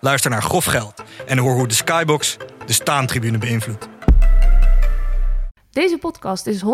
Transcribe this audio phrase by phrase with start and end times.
[0.00, 2.36] Luister naar Grof Geld en hoor hoe de Skybox
[2.66, 3.88] de staantribune beïnvloedt.
[5.70, 6.64] Deze podcast is 100%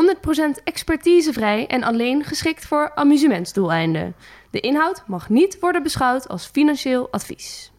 [0.64, 4.14] expertisevrij en alleen geschikt voor amusementsdoeleinden.
[4.50, 7.72] De inhoud mag niet worden beschouwd als financieel advies.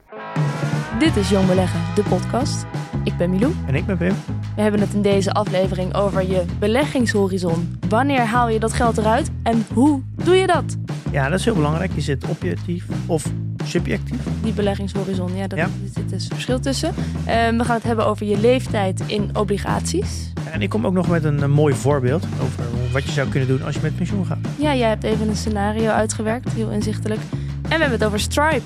[1.00, 2.66] Dit is Jong Beleggen, de podcast.
[3.04, 3.54] Ik ben Milou.
[3.68, 4.14] En ik ben Pim.
[4.56, 7.80] We hebben het in deze aflevering over je beleggingshorizon.
[7.90, 10.78] Wanneer haal je dat geld eruit en hoe doe je dat?
[11.12, 11.92] Ja, dat is heel belangrijk.
[11.96, 13.26] Is het objectief of
[13.64, 14.18] subjectief?
[14.44, 15.68] Die beleggingshorizon, ja, daar Ja.
[15.94, 16.94] zit dus verschil tussen.
[17.26, 20.34] Ehm, we gaan het hebben over je leeftijd in obligaties.
[20.52, 23.48] En ik kom ook nog met een, eh, mooi voorbeeld over wat je zou kunnen
[23.50, 24.38] doen als je met pensioen gaat.
[24.60, 27.20] Ja, jij hebt even een scenario uitgewerkt, heel inzichtelijk.
[27.62, 28.62] En we hebben het over Stripe.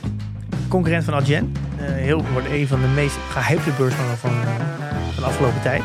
[0.72, 1.54] Concurrent van Adyen.
[1.78, 4.42] eh, heel, wordt een van de meest gehypte beurs van, van,
[5.16, 5.82] de afgelopen tijd.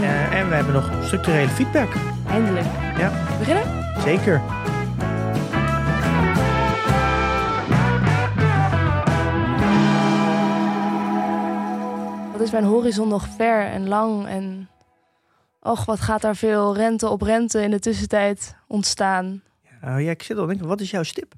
[0.00, 1.92] Eh, en we hebben nog structurele feedback.
[2.28, 2.66] Eindelijk.
[2.98, 3.12] Ja.
[3.38, 3.64] Beginnen?
[4.02, 4.40] Zeker.
[12.32, 14.68] Wat is mijn horizon nog ver en lang en...
[15.60, 19.42] Och, wat gaat daar veel rente op rente in de tussentijd ontstaan.
[19.80, 21.34] Nou ja, ik zit al denken, wat is jouw stip?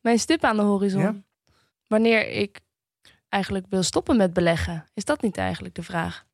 [0.00, 1.00] Mijn stip aan de horizon.
[1.00, 1.14] Ja.
[1.86, 2.60] Wanneer ik
[3.28, 4.84] eigenlijk wil stoppen met beleggen.
[4.94, 6.24] Is dat niet eigenlijk de vraag?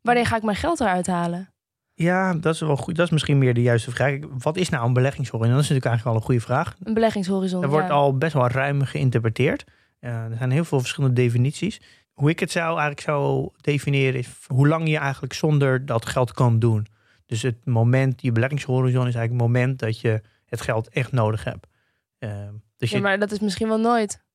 [0.00, 1.52] Wanneer ga ik mijn geld eruit halen?
[1.94, 2.96] Ja, dat is wel goed.
[2.96, 4.18] Dat is misschien meer de juiste vraag.
[4.38, 5.54] Wat is nou een beleggingshorizon?
[5.54, 6.76] Dat is natuurlijk eigenlijk al een goede vraag.
[6.82, 7.62] Een beleggingshorizon.
[7.62, 7.92] Er wordt ja.
[7.92, 9.64] al best wel ruim geïnterpreteerd.
[10.00, 11.80] Er zijn heel veel verschillende definities.
[12.12, 16.32] Hoe ik het zou eigenlijk zou definiëren is hoe lang je eigenlijk zonder dat geld
[16.32, 16.86] kan doen.
[17.26, 21.44] Dus het moment, je beleggingshorizon is eigenlijk het moment dat je het geld echt nodig
[21.44, 21.66] hebt.
[22.18, 22.30] Eh,
[22.76, 24.26] dus Ja, je, maar dat is misschien wel nooit.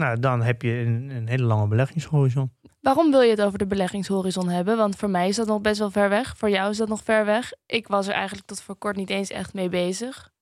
[0.00, 2.52] Nou, dan heb je een, een hele lange beleggingshorizon.
[2.80, 4.76] Waarom wil je het over de beleggingshorizon hebben?
[4.76, 6.36] Want voor mij is dat nog best wel ver weg.
[6.36, 7.52] Voor jou is dat nog ver weg.
[7.66, 10.32] Ik was er eigenlijk tot voor kort niet eens echt mee bezig.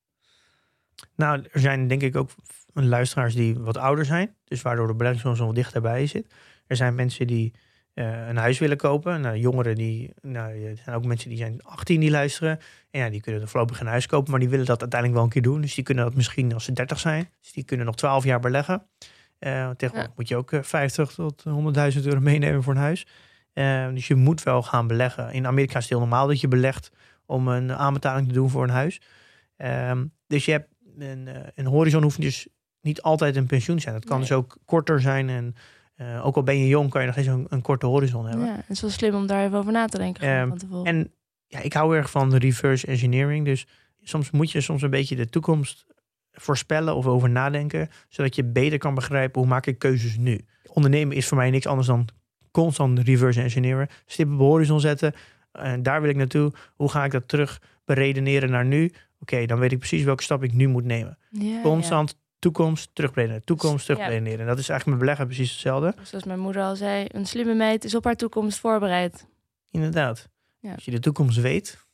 [1.16, 2.30] Nou, er zijn denk ik ook
[2.72, 4.36] luisteraars die wat ouder zijn.
[4.44, 6.34] Dus waardoor de beleggingshorizon wat dichterbij zit.
[6.66, 7.54] Er zijn mensen die
[7.94, 9.20] eh, een huis willen kopen.
[9.20, 12.58] Nou, jongeren die, nou, er zijn ook mensen die zijn 18 die luisteren.
[12.91, 15.34] En ja, die kunnen voorlopig geen huis kopen, maar die willen dat uiteindelijk wel een
[15.34, 15.60] keer doen.
[15.60, 17.30] Dus die kunnen dat misschien als ze 30 zijn.
[17.41, 18.86] Dus die kunnen nog 12 jaar beleggen.
[19.38, 20.15] Eh tegenwoordig Ja.
[20.16, 21.44] moet je ook eh, 50 tot
[21.97, 23.06] 100.000 euro meenemen voor een huis.
[23.53, 25.32] Eh, dus je moet wel gaan beleggen.
[25.32, 26.91] In Amerika is het heel normaal dat je belegt
[27.26, 29.00] om een aanbetaling te doen voor een huis.
[29.56, 32.48] Ehm, dus je hebt een, eh, een horizon hoeft dus
[32.81, 33.94] niet altijd een pensioen te zijn.
[33.94, 34.27] Het kan Nee.
[34.28, 35.28] dus ook korter zijn.
[35.28, 35.54] En
[35.94, 38.47] eh, ook al ben je jong, kan je nog eens een, een korte horizon hebben.
[38.47, 40.22] Ja, het is wel slim om daar even over na te denken.
[40.28, 40.87] Ehm, van.
[40.87, 41.12] En
[41.47, 43.44] ja, ik hou erg van reverse engineering.
[43.44, 43.66] Dus
[44.03, 45.87] soms moet je soms een beetje de toekomst
[46.41, 47.88] voorspellen of over nadenken.
[48.09, 50.41] Zodat je beter kan begrijpen hoe maak ik keuzes nu.
[50.66, 52.09] Ondernemen is voor mij niks anders dan
[52.50, 53.88] constant reverse engineeren.
[54.06, 55.12] Stippen op de horizon zetten.
[55.53, 56.53] En daar wil ik naartoe.
[56.75, 58.93] Hoe ga ik dat terug beredeneren naar nu?
[59.21, 61.19] Oké, dan weet ik precies welke stap ik nu moet nemen.
[61.31, 63.44] Ja, Constant toekomst, terugredeneren.
[63.44, 63.94] Toekomst, Ja.
[63.94, 64.41] terugredeneren.
[64.41, 65.93] En dat is eigenlijk met beleggen precies hetzelfde.
[65.97, 66.04] ja.
[66.04, 69.27] Zoals mijn moeder al zei, een slimme meid is op haar toekomst voorbereid.
[69.71, 70.28] Inderdaad.
[70.75, 71.87] Als je de toekomst weet,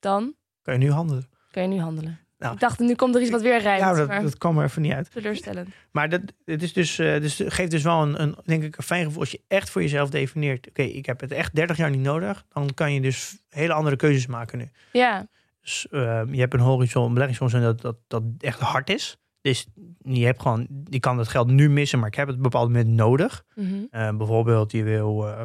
[0.00, 1.28] Dan kan je nu handelen.
[1.50, 2.18] kan je nu handelen.
[2.40, 3.80] Nou, ik dacht, nu komt er iets wat weer rijmt.
[3.80, 5.10] ja, dat, maar dat kwam er even niet uit.
[5.12, 5.68] teleurstellend.
[5.90, 8.82] Maar dat, het is dus, eh, dus geeft dus wel een, een, denk ik, een
[8.84, 9.20] fijn gevoel.
[9.20, 12.44] Als je echt voor jezelf definieert, oké, ik heb het echt 30 jaar niet nodig.
[12.52, 14.68] Dan kan je dus hele andere keuzes maken nu.
[14.92, 15.26] Ja,
[15.60, 19.18] Dus eh, je hebt een horizon, een beleggingshorizon dat, dat, dat echt hard is.
[19.40, 19.66] Dus
[19.98, 22.50] je hebt gewoon, je kan dat geld nu missen, maar ik heb het op een
[22.50, 23.44] bepaald moment nodig.
[23.54, 23.74] mhm.
[23.90, 25.42] Eh, bijvoorbeeld, je wil eh,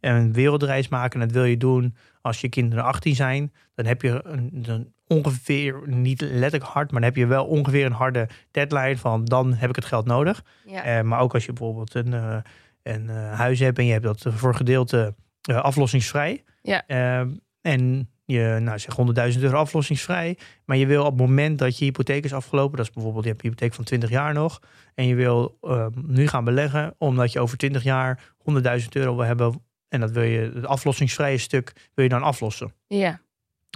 [0.00, 1.20] een wereldreis maken.
[1.20, 3.52] En dat wil je doen als je kinderen 18 zijn.
[3.74, 7.86] Dan heb je een, een ongeveer, niet letterlijk hard, maar dan heb je wel ongeveer
[7.86, 10.42] een harde deadline van dan heb ik het geld nodig.
[10.64, 10.82] ja.
[10.82, 12.36] Eh, maar ook als je bijvoorbeeld een, eh,
[12.82, 16.44] een eh, huis hebt en je hebt dat voor gedeelte aflossingsvrij.
[16.62, 16.86] Ja.
[16.86, 17.26] Eh,
[17.60, 20.38] en je, nou zeg 100.000 euro aflossingsvrij.
[20.64, 23.30] Maar je wil op het moment dat je hypotheek is afgelopen, dat is bijvoorbeeld je
[23.30, 24.60] hebt een hypotheek van 20 jaar nog.
[24.94, 29.24] En je wil eh, nu gaan beleggen omdat je over 20 jaar 100.000 euro wil
[29.24, 29.62] hebben.
[29.88, 32.72] En dat wil je, het aflossingsvrije stuk wil je dan aflossen.
[32.86, 33.20] ja,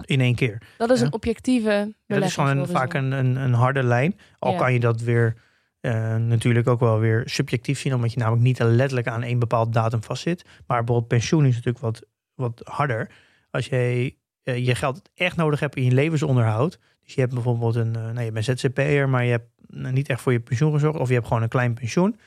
[0.04, 0.62] In één keer.
[0.78, 1.06] dat is Ja.
[1.06, 4.18] een objectieve dat is gewoon een, vaak een, een, een harde lijn.
[4.38, 4.58] Al Ja.
[4.58, 5.34] kan je dat weer
[5.80, 9.72] eh, natuurlijk ook wel weer subjectief zien, omdat je namelijk niet letterlijk aan één bepaald
[9.72, 10.44] datum vastzit.
[10.66, 12.02] Maar bijvoorbeeld pensioen is natuurlijk wat,
[12.34, 13.10] wat harder.
[13.50, 16.78] Als jij eh, je geld echt nodig hebt in je levensonderhoud.
[17.04, 20.20] Dus je hebt bijvoorbeeld een, uh, nou, je bent ZZP'er, maar je hebt niet echt
[20.20, 20.98] voor je pensioen gezorgd.
[20.98, 22.18] Of je hebt gewoon een klein pensioen.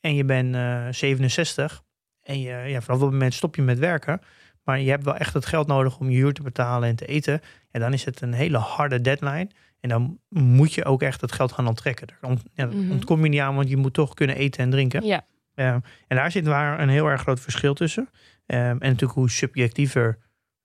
[0.00, 1.82] En je bent eh, 67
[2.22, 4.20] en je, ja, vanaf dat moment stop je met werken,
[4.66, 7.06] maar je hebt wel echt het geld nodig om je huur te betalen en te
[7.06, 7.40] eten,
[7.70, 9.48] en dan is het een hele harde deadline.
[9.80, 12.06] En dan moet je ook echt het geld gaan onttrekken.
[12.06, 12.90] Daar ont, ja, Mhm.
[12.90, 15.04] ontkom je niet aan, want je moet toch kunnen eten en drinken.
[15.06, 15.24] Ja,
[15.54, 18.08] Ehm, en daar zit waar een heel erg groot verschil tussen.
[18.46, 20.18] Ehm, en natuurlijk hoe subjectiever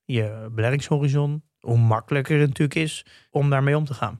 [0.06, 4.20] je beleggingshorizon, hoe makkelijker het natuurlijk is om daarmee om te gaan.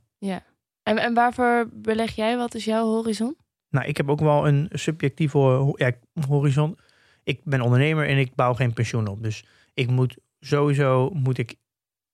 [0.84, 2.38] en, en waarvoor beleg jij?
[2.38, 3.36] Wat is jouw horizon?
[3.70, 5.92] Nou, ik heb ook wel een subjectieve ja,
[6.28, 6.78] horizon.
[7.24, 9.24] Ik ben ondernemer en ik bouw geen pensioen op.
[9.24, 9.44] Dus
[9.74, 11.56] ik moet sowieso moet ik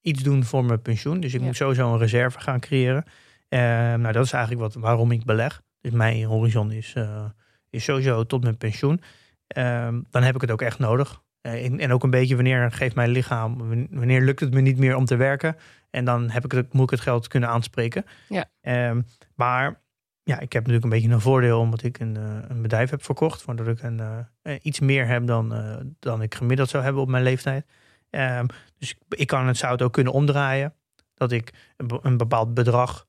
[0.01, 1.19] iets doen voor mijn pensioen.
[1.19, 1.45] Dus ik Ja.
[1.45, 3.03] moet sowieso een reserve gaan creëren.
[3.49, 5.61] Ehm, nou, dat is eigenlijk wat, waarom ik beleg.
[5.81, 7.25] Dus mijn horizon is, eh,
[7.69, 9.01] is sowieso tot mijn pensioen.
[9.47, 11.21] Ehm, dan heb ik het ook echt nodig.
[11.41, 13.57] Eh, en, en ook een beetje wanneer geeft mijn lichaam,
[13.91, 15.55] wanneer lukt het me niet meer om te werken.
[15.89, 18.05] En dan heb ik het, moet ik het geld kunnen aanspreken.
[18.29, 18.45] Ja.
[18.61, 19.01] Ehm,
[19.35, 19.81] maar
[20.27, 23.03] ja, ik heb natuurlijk een beetje een voordeel omdat ik een, eh, een bedrijf heb
[23.03, 23.45] verkocht.
[23.45, 25.53] Waardoor ik een, eh, eh, iets meer heb dan,
[25.99, 27.65] dan ik gemiddeld zou hebben op mijn leeftijd.
[28.09, 28.45] Ehm,
[28.77, 30.73] dus ik, kan het, zou het ook kunnen omdraaien.
[31.13, 33.05] Dat ik een, be- een bepaald bedrag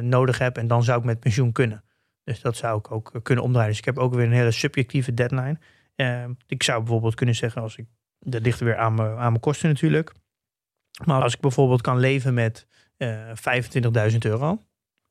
[0.00, 1.84] nodig heb en dan zou ik met pensioen kunnen.
[2.24, 3.70] Dus dat zou ik ook kunnen omdraaien.
[3.70, 5.58] Dus ik heb ook weer een hele subjectieve deadline.
[5.94, 7.86] Ehm, ik zou bijvoorbeeld kunnen zeggen als ik,
[8.18, 10.12] dat ligt weer aan mijn, aan mijn kosten natuurlijk.
[11.04, 12.66] Maar als ik bijvoorbeeld kan leven met
[12.96, 13.30] eh
[14.10, 14.58] 25.000 euro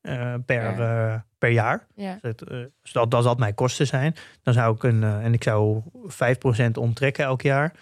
[0.04, 1.12] eh, per, Ja.
[1.14, 1.86] eh, per jaar.
[1.94, 2.18] Ja.
[2.20, 4.14] Dat, eh, dus dat, dat dat mijn kosten zijn.
[4.42, 7.72] Dan zou ik een, en ik zou 5% onttrekken elk jaar.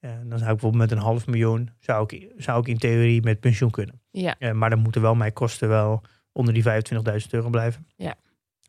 [0.00, 3.22] En dan zou ik bijvoorbeeld met een half miljoen, zou ik, zou ik in theorie
[3.22, 4.00] met pensioen kunnen.
[4.10, 4.34] Ja.
[4.52, 7.86] Maar dan moeten wel mijn kosten wel onder die 25.000 euro blijven.
[7.96, 8.14] Ja.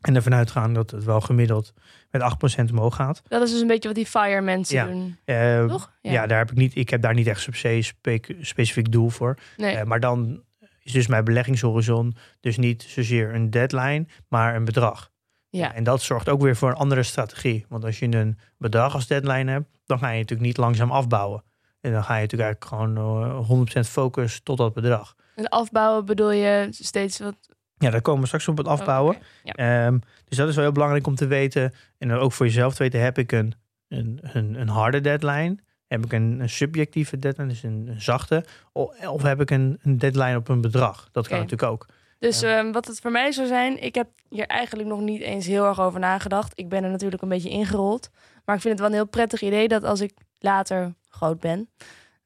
[0.00, 1.72] En ervan uitgaan dat het wel gemiddeld
[2.10, 3.22] met 8% omhoog gaat.
[3.28, 4.86] Dat is dus een beetje wat die fire mensen Ja.
[4.86, 5.92] doen, toch?
[6.02, 6.26] ja.
[6.26, 9.36] daar heb ik niet, ik heb daar niet echt spe- spe- specifiek doel voor.
[9.56, 9.84] Nee.
[9.84, 10.42] Maar dan
[10.86, 15.10] is dus mijn beleggingshorizon dus niet zozeer een deadline, maar een bedrag.
[15.48, 15.74] ja.
[15.74, 17.66] En dat zorgt ook weer voor een andere strategie.
[17.68, 21.44] Want als je een bedrag als deadline hebt, dan ga je natuurlijk niet langzaam afbouwen.
[21.80, 25.14] En dan ga je natuurlijk eigenlijk gewoon eh, 100% focus tot dat bedrag.
[25.34, 27.36] En afbouwen bedoel je steeds wat...
[27.78, 29.16] Ja, daar komen we straks op het afbouwen.
[29.16, 29.22] Oh.
[29.42, 29.52] Ja.
[29.52, 31.74] Ehm, dus dat is wel heel belangrijk om te weten.
[31.98, 33.54] En dan ook voor jezelf te weten, heb ik een,
[33.88, 35.56] een, een, een harde deadline?
[35.88, 38.44] Heb ik een, een subjectieve deadline, dus een, een zachte?
[38.72, 41.08] Of, of heb ik een, een deadline op een bedrag?
[41.12, 41.86] Dat kan natuurlijk ook.
[42.18, 42.58] Dus Ja.
[42.58, 45.64] ehm, wat het voor mij zou zijn, ik heb hier eigenlijk nog niet eens heel
[45.66, 46.52] erg over nagedacht.
[46.54, 48.10] Ik ben er natuurlijk een beetje ingerold.
[48.44, 51.68] Maar ik vind het wel een heel prettig idee dat als ik later groot ben,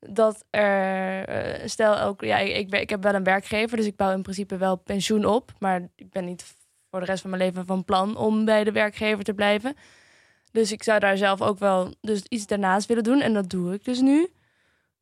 [0.01, 4.13] dat er, eh, stel ook, ja, ik, ik heb wel een werkgever, dus ik bouw
[4.13, 5.53] in principe wel pensioen op.
[5.59, 6.45] Maar ik ben niet
[6.91, 9.75] voor de rest van mijn leven van plan om bij de werkgever te blijven.
[10.53, 13.21] Dus ik zou daar zelf ook wel dus iets daarnaast willen doen.
[13.21, 14.29] En dat doe ik dus nu.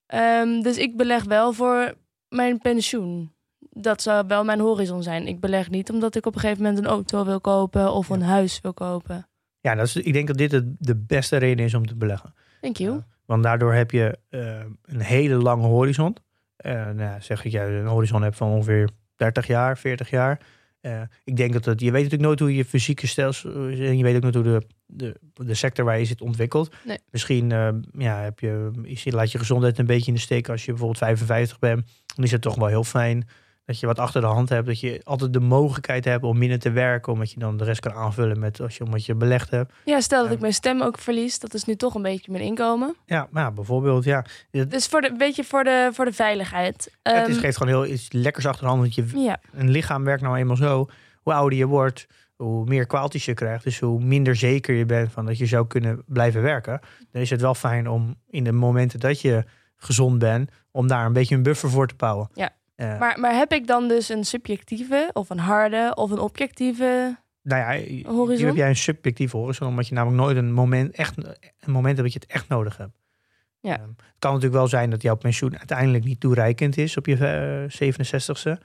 [0.07, 1.95] Ehm, dus ik beleg wel voor
[2.29, 3.33] mijn pensioen.
[3.59, 5.27] Dat zou wel mijn horizon zijn.
[5.27, 8.23] Ik beleg niet omdat ik op een gegeven moment een auto wil kopen of een
[8.23, 9.29] huis wil kopen.
[9.61, 12.35] Ja, dat is, ik denk dat dit het, de beste reden is om te beleggen.
[12.61, 13.03] Thank you.
[13.25, 16.17] Want daardoor heb je eh, een hele lange horizon.
[16.57, 20.41] Eh, nou, zeg dat jij een horizon hebt van ongeveer 30 jaar, 40 jaar.
[20.81, 24.03] Eh, ik denk dat het, je weet natuurlijk nooit hoe je fysieke stelsel, en je
[24.03, 26.75] weet ook nooit hoe de, de, de sector waar je zit ontwikkelt.
[26.85, 26.99] Nee.
[27.11, 30.61] Misschien eh, ja, heb je, is- laat je gezondheid een beetje in de steek als
[30.65, 31.87] je bijvoorbeeld 55 bent.
[32.15, 33.29] Dan is het toch wel heel fijn
[33.65, 34.67] dat je wat achter de hand hebt.
[34.67, 37.81] Dat je altijd de mogelijkheid hebt om minder te werken, omdat je dan de rest
[37.81, 39.73] kan aanvullen met als je, omdat je belegd hebt.
[39.85, 41.39] Ja, stel dat ik mijn stem ook verlies.
[41.39, 42.97] Dat is nu toch een beetje mijn inkomen.
[43.07, 44.25] Ja, maar ja, bijvoorbeeld, ja.
[44.51, 46.93] Dus voor de, een beetje voor de, voor de veiligheid.
[47.03, 48.81] het is, Ehm, geeft gewoon heel iets lekkers achter de hand.
[48.81, 50.89] Want je, ja, een lichaam werkt nou eenmaal zo.
[51.23, 52.07] Hoe ouder je wordt,
[52.43, 53.65] hoe meer kwaaltjes je krijgt.
[53.65, 56.81] Dus hoe minder zeker je bent van dat je zou kunnen blijven werken.
[57.13, 59.45] Dan is het wel fijn om in de momenten dat je
[59.77, 62.29] gezond bent, om daar een beetje een buffer voor te bouwen.
[62.35, 62.51] Ja.
[62.75, 67.17] Eh, maar, maar heb ik dan dus een subjectieve of een harde of een objectieve...
[67.43, 68.47] nou ja, hier Horizon?
[68.47, 71.17] heb jij een subjectieve horizon, omdat je namelijk nooit een moment, echt,
[71.61, 72.97] een moment hebt dat je het echt nodig hebt.
[73.61, 73.77] Ja.
[73.77, 77.17] Eh, het kan natuurlijk wel zijn dat jouw pensioen uiteindelijk niet toereikend is op je
[77.17, 78.63] eh, 67ste.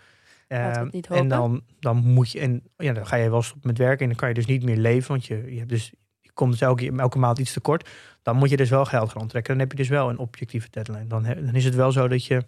[0.54, 3.78] Eh, niet en dan, dan moet je, en ja, dan ga je wel stoppen met
[3.78, 6.32] werken en dan kan je dus niet meer leven, want je, je hebt dus je
[6.34, 7.90] komt dus elke, elke maand iets tekort.
[8.22, 9.52] Dan moet je dus wel geld gaan onttrekken.
[9.54, 11.08] Dan heb je dus wel een objectieve deadline.
[11.08, 12.44] Dan, dan is het wel zo dat je,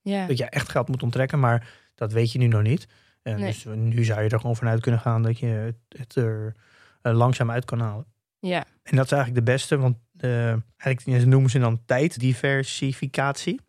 [0.00, 0.26] Ja.
[0.26, 2.86] dat je echt geld moet onttrekken, maar dat weet je nu nog niet.
[3.22, 3.36] Nee.
[3.36, 6.54] Dus nu zou je er gewoon vanuit kunnen gaan dat je het, het er
[7.02, 8.06] eh, langzaam uit kan halen.
[8.40, 8.64] ja.
[8.82, 13.60] En dat is eigenlijk de beste, want eh, eigenlijk noemen ze dan tijddiversificatie.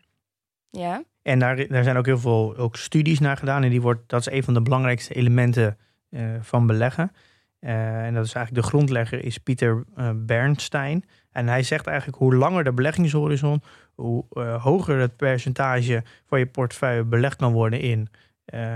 [0.70, 1.04] Ja.
[1.22, 3.64] En daar, daar zijn ook heel veel ook studies naar gedaan.
[3.64, 5.78] En die wordt, dat is een van de belangrijkste elementen
[6.10, 7.12] eh, van beleggen.
[7.60, 11.06] Eh, en dat is eigenlijk de grondlegger is Pieter eh, Bernstein.
[11.32, 13.62] En hij zegt eigenlijk hoe langer de beleggingshorizon,
[13.94, 14.26] hoe
[14.60, 18.10] hoger het percentage van je portefeuille belegd kan worden in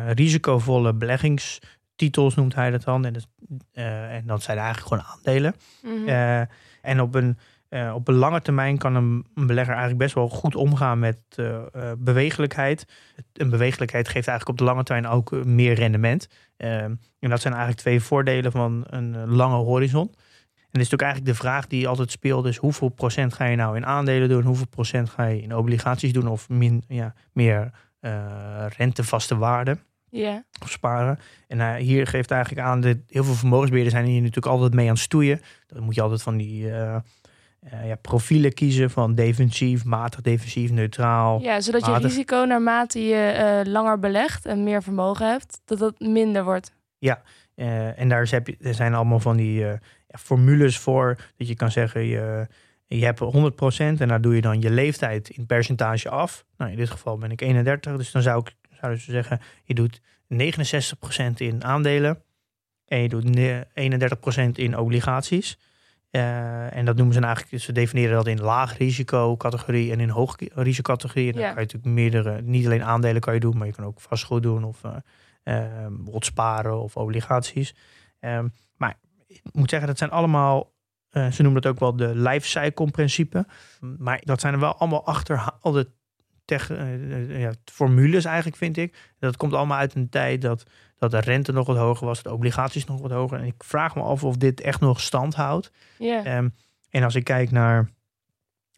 [0.08, 0.96] risicovolle
[1.96, 3.06] titels noemt hij dat dan.
[3.06, 3.28] En, dat,
[3.74, 5.56] en dat zijn eigenlijk gewoon aandelen.
[5.84, 6.46] Mhm.
[6.82, 7.38] En op een,
[7.70, 11.18] eh, op een lange termijn kan een, een belegger eigenlijk best wel goed omgaan met
[11.36, 12.86] eh, bewegelijkheid.
[13.34, 16.28] Een bewegelijkheid geeft eigenlijk op de lange termijn ook meer rendement.
[16.58, 20.08] Eh, en dat zijn eigenlijk twee voordelen van een lange horizon.
[20.08, 22.44] En dat is natuurlijk eigenlijk de vraag die altijd speelt.
[22.44, 24.44] Dus hoeveel procent ga je nou in aandelen doen?
[24.44, 26.28] Hoeveel procent ga je in obligaties doen?
[26.28, 27.72] Of min, ja, meer
[28.78, 29.78] rentevaste waarde?
[30.16, 30.44] Ja.
[30.62, 31.20] of sparen.
[31.48, 34.88] En eh, hier geeft eigenlijk aan dat heel veel vermogensbeheerders zijn hier natuurlijk altijd mee
[34.88, 35.42] aan het stoeien.
[35.68, 36.72] Dan moet je altijd van die
[37.70, 41.42] eh, ja, profielen kiezen van defensief, matig defensief, neutraal.
[41.42, 46.00] ja, zodat je risico naarmate je eh, langer belegt en meer vermogen hebt, dat dat
[46.00, 46.74] minder wordt.
[47.56, 51.56] Eh, en daar heb je, er zijn allemaal van die ja, formules voor dat je
[51.56, 52.48] kan zeggen je,
[52.86, 53.22] je hebt 100%
[53.78, 56.46] en daar doe je dan je leeftijd in percentage af.
[56.58, 59.74] Nou, in dit geval ben ik 31, dus dan zou ik zouden ze zeggen je
[59.74, 60.02] doet
[60.34, 60.38] 69%
[61.36, 62.24] in aandelen
[62.86, 65.58] en je doet ne- 31% in obligaties.
[66.16, 70.00] Eh, en dat noemen ze nou eigenlijk, ze definiëren dat in laag risico categorie en
[70.00, 71.28] in hoog risico categorie.
[71.28, 71.48] En dan Ja.
[71.54, 74.44] kan je natuurlijk meerdere, niet alleen aandelen kan je doen, maar je kan ook vastgoed
[74.44, 74.82] doen of
[75.44, 77.76] bijvoorbeeld sparen of obligaties.
[78.20, 80.74] Ehm, maar ik moet zeggen, dat zijn allemaal,
[81.10, 83.46] eh, ze noemen dat ook wel de life cycle principe.
[83.98, 85.92] Maar dat zijn er wel allemaal achterhaalde
[86.46, 89.14] tech, eh, eh, ja, formules eigenlijk, vind ik.
[89.20, 90.66] Dat komt allemaal uit een tijd dat,
[90.98, 93.40] dat de rente nog wat hoger was, de obligaties nog wat hoger.
[93.40, 95.72] En ik vraag me af of dit echt nog stand houdt.
[96.00, 96.50] Ehm,
[96.90, 97.90] en als ik kijk naar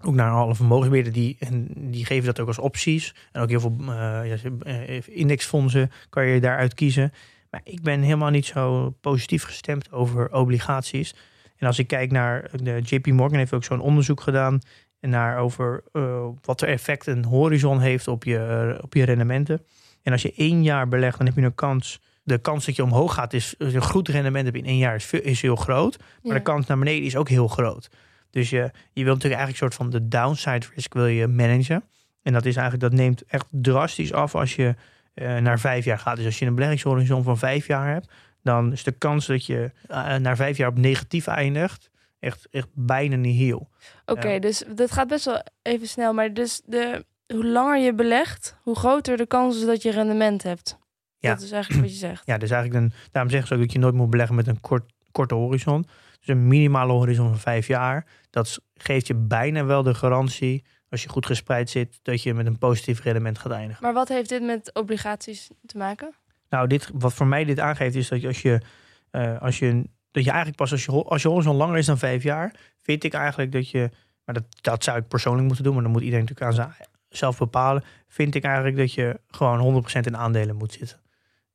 [0.04, 3.16] ook naar alle vermogensbeheerders, die, en die geven dat ook als opties.
[3.32, 7.12] En ook heel veel eh, eh, indexfondsen kan je daaruit kiezen.
[7.50, 11.16] Maar ik ben helemaal niet zo positief gestemd over obligaties.
[11.58, 14.60] En als ik kijk naar de JP Morgan heeft ook zo'n onderzoek gedaan
[15.00, 19.66] naar over eh, wat er effect een horizon heeft op je, op je rendementen.
[20.08, 22.00] En als je één jaar belegt, dan heb je een kans.
[22.24, 24.96] De kans dat je omhoog gaat, is een goed rendement heb je in één jaar
[24.96, 25.98] is, is heel groot.
[25.98, 26.34] Maar Ja.
[26.34, 27.90] de kans naar beneden is ook heel groot.
[28.30, 31.84] Dus je, je wilt natuurlijk eigenlijk een soort van de downside risk wil je managen.
[32.22, 34.76] En dat is eigenlijk, dat neemt echt drastisch af als je
[35.14, 36.16] eh, naar vijf jaar gaat.
[36.16, 38.12] Dus als je een beleggingshorizon van vijf jaar hebt,
[38.44, 42.68] dan is de kans dat je eh, na vijf jaar op negatief eindigt, echt, echt
[42.74, 43.70] bijna niet heel.
[44.06, 46.14] Oké, dus dat gaat best wel even snel.
[46.14, 50.44] Maar dus de, hoe langer je belegt, hoe groter de kans is dat je rendement
[50.44, 50.78] hebt.
[51.20, 51.34] Ja.
[51.34, 52.26] Dat is eigenlijk wat je zegt.
[52.26, 54.60] Ja, dus eigenlijk een, daarom zeggen ze ook dat je nooit moet beleggen met een
[54.60, 55.86] kort, korte horizon.
[56.20, 58.06] Dus een minimale horizon van vijf jaar.
[58.30, 62.46] Dat geeft je bijna wel de garantie, als je goed gespreid zit, dat je met
[62.46, 63.84] een positief rendement gaat eindigen.
[63.84, 66.14] Maar wat heeft dit met obligaties te maken?
[66.50, 68.62] Nou, dit, wat voor mij dit aangeeft, is dat je als je,
[69.10, 71.98] eh, als je, dat je eigenlijk pas als je, als je horizon langer is dan
[71.98, 73.90] vijf jaar, vind ik eigenlijk dat je,
[74.26, 76.76] maar dat, dat zou ik persoonlijk moeten doen, maar dan moet iedereen natuurlijk aan
[77.10, 77.84] zichzelf bepalen.
[78.08, 81.00] Vind ik eigenlijk dat je gewoon 100% in aandelen moet zitten.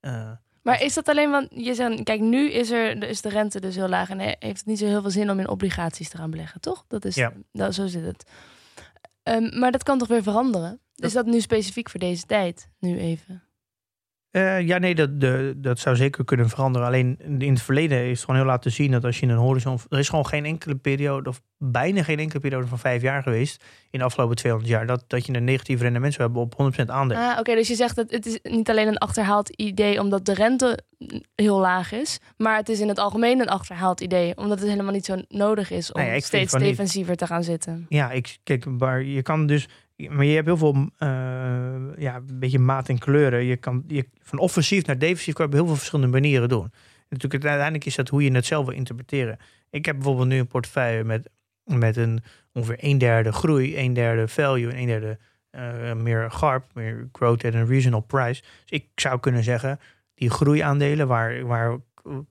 [0.00, 0.30] Eh,
[0.62, 3.74] Maar is dat alleen want je zegt, kijk, nu is, er, is de rente dus
[3.74, 6.16] heel laag en he- heeft het niet zo heel veel zin om in obligaties te
[6.16, 6.84] gaan beleggen, toch?
[6.88, 7.32] Dat is, Ja.
[7.52, 8.30] dat, zo zit het.
[9.22, 10.80] Ehm, maar dat kan toch weer veranderen?
[10.96, 12.68] Is dat nu specifiek voor deze tijd?
[12.78, 13.42] Nu even.
[14.32, 16.86] Eh, ja, nee, dat, de, dat zou zeker kunnen veranderen.
[16.86, 19.78] Alleen in het verleden is het gewoon heel laten zien dat als je een horizon.
[19.88, 23.64] Er is gewoon geen enkele periode, of bijna geen enkele periode van vijf jaar geweest.
[23.90, 24.86] in de afgelopen 200 jaar.
[24.86, 27.22] dat, dat je een negatief rendement zou hebben op 100% aandelen.
[27.30, 30.34] Ah, Oké, dus je zegt dat het is niet alleen een achterhaald idee omdat de
[30.34, 30.78] rente
[31.34, 34.92] heel laag is, maar het is in het algemeen een achterhaald idee omdat het helemaal
[34.92, 36.62] niet zo nodig is om Nee, ik vind steeds niet.
[36.62, 37.86] defensiever te gaan zitten.
[37.88, 39.68] Ja, ik, kijk, maar je kan dus.
[40.10, 41.08] Maar je hebt heel veel, eh,
[41.98, 43.44] ja, een beetje maat en kleuren.
[43.44, 46.72] Je kan je, van offensief naar defensief kan je op heel veel verschillende manieren doen.
[47.08, 49.38] Natuurlijk, uiteindelijk is dat hoe je het zelf wil interpreteren.
[49.70, 51.30] Ik heb bijvoorbeeld nu een portefeuille met,
[51.64, 55.18] met een ongeveer een derde groei, een derde value en een derde
[55.50, 58.42] eh, meer GARP, meer growth at a reasonable price.
[58.42, 59.80] Dus ik zou kunnen zeggen,
[60.14, 61.78] die groeiaandelen waar, waar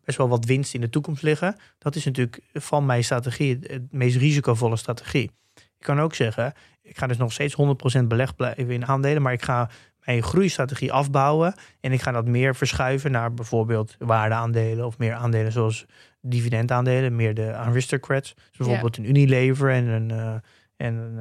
[0.05, 3.67] best wel wat winst in de toekomst liggen, dat is natuurlijk van mijn strategie het-
[3.71, 5.31] het meest risicovolle strategie.
[5.55, 6.53] Ik kan ook zeggen,
[6.91, 7.55] ik ga dus nog steeds
[8.01, 9.69] 100% belegd blijven in aandelen, maar ik ga
[10.05, 15.51] mijn groeistrategie afbouwen en ik ga dat meer verschuiven naar bijvoorbeeld waardeaandelen of meer aandelen
[15.51, 15.85] zoals
[16.21, 20.33] dividendaandelen, meer de aristocrats, dus bijvoorbeeld een Unilever en een, eh,
[20.77, 21.19] en een,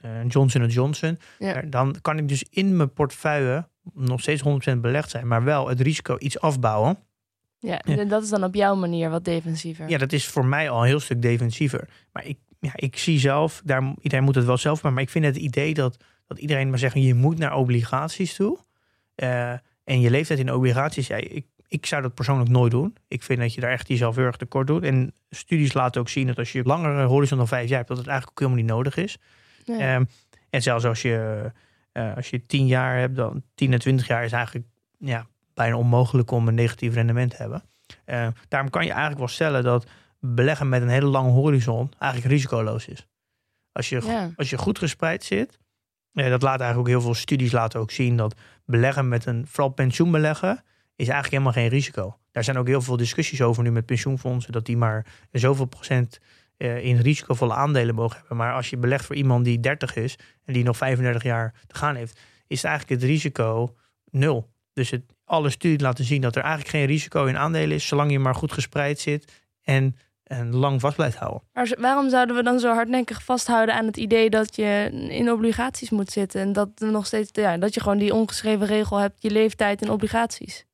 [0.00, 1.18] eh, een Johnson Johnson.
[1.38, 1.62] Ja.
[1.62, 5.80] Dan kan ik dus in mijn portefeuille nog steeds 100% belegd zijn, maar wel het
[5.80, 6.98] risico iets afbouwen.
[7.58, 7.96] Ja, Ja.
[7.98, 9.88] en dat is dan op jouw manier wat defensiever.
[9.88, 11.88] Ja, dat is voor mij al een heel stuk defensiever.
[12.12, 15.10] Maar ik, ja, ik zie zelf, daar, iedereen moet het wel zelf maar, maar ik
[15.10, 15.96] vind het idee dat,
[16.26, 18.58] dat iedereen maar zegt, je moet naar obligaties toe.
[19.14, 19.52] eh,
[19.84, 22.96] en je leeftijd in obligaties, ja, ik, ik zou dat persoonlijk nooit doen.
[23.08, 24.82] Ik vind dat je daar echt jezelf heel erg tekort doet.
[24.82, 27.98] En studies laten ook zien dat als je langere horizon dan vijf jaar hebt, dat
[27.98, 29.18] het eigenlijk ook helemaal niet nodig is.
[29.66, 30.04] Ehm,
[30.50, 31.50] en zelfs als je,
[31.92, 34.66] eh, als je 10 jaar hebt, dan 10 en 20 jaar is eigenlijk
[34.98, 37.62] ja, bijna onmogelijk om een negatief rendement te hebben.
[38.06, 39.86] Uh, daarom kan je eigenlijk wel stellen dat
[40.20, 43.06] beleggen met een hele lange horizon eigenlijk risicoloos is.
[43.72, 45.58] Als je, als je goed gespreid zit,
[46.12, 49.72] dat laat eigenlijk ook heel veel studies laten ook zien dat beleggen met een, vooral
[49.72, 50.62] pensioenbeleggen,
[50.96, 52.18] is eigenlijk helemaal geen risico.
[52.32, 56.20] Daar zijn ook heel veel discussies over nu met pensioenfondsen, dat die maar zoveel procent
[56.58, 58.36] uh, in risicovolle aandelen mogen hebben.
[58.36, 61.74] Maar als je belegt voor iemand die 30 is en die nog 35 jaar te
[61.74, 63.76] gaan heeft, is eigenlijk het risico
[64.10, 64.50] nul.
[64.72, 68.10] Dus het, alle studies laten zien dat er eigenlijk geen risico in aandelen is, zolang
[68.10, 69.32] je maar goed gespreid zit
[69.62, 71.42] en, en lang vast blijft houden.
[71.52, 75.90] Maar waarom zouden we dan zo hardnekkig vasthouden aan het idee dat je in obligaties
[75.90, 79.22] moet zitten en dat er nog steeds, ja, dat je gewoon die ongeschreven regel hebt,
[79.22, 80.66] je leeftijd in obligaties?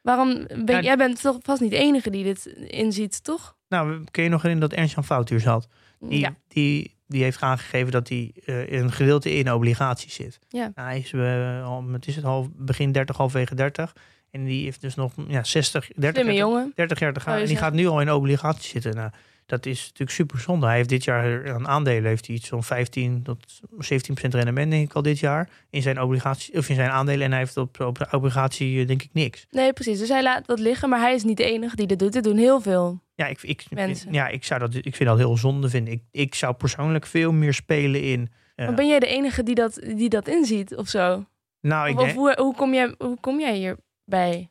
[0.00, 3.56] Waarom ben, jij bent toch vast niet de enige die dit inziet, toch?
[3.68, 5.68] Nou, kun je nog herinneren dat Ernst-Jan Fout hier zat?
[6.00, 6.34] Die, ja.
[6.48, 10.38] die, die heeft aangegeven dat hij uh, een gedeelte in obligaties zit.
[10.48, 10.72] Ja.
[10.74, 13.94] Nou, hij is, uh, het is het half, begin 30, halfwege 30.
[14.30, 17.38] En die heeft dus nog ja, 60, 30, 30, 30 jaar te gaan.
[17.38, 18.94] En die gaat nu al in obligaties zitten.
[18.94, 19.10] Nou,
[19.46, 20.66] dat is natuurlijk super zonde.
[20.66, 24.70] Hij heeft dit jaar aan aandelen heeft hij iets van 15 tot 17 procent rendement
[24.70, 27.56] denk ik al dit jaar in zijn obligatie of in zijn aandelen en hij heeft
[27.56, 29.46] op, op obligatie eh, denk ik niks.
[29.50, 29.98] Nee, precies.
[29.98, 32.12] Dus hij laat dat liggen, maar hij is niet de enige die dit doet.
[32.12, 33.00] Dit doen heel veel.
[33.14, 34.12] Ja, ik, ik, mensen.
[34.12, 35.92] ja, ik zou dat ik vind dat heel zonde vinden.
[35.92, 38.20] Ik, ik zou persoonlijk veel meer spelen in.
[38.56, 41.24] Uh, maar ben jij de enige die dat, die dat inziet of zo?
[41.60, 44.50] Nou, ik of, hoe, hoe, kom jij, hoe kom jij hierbij?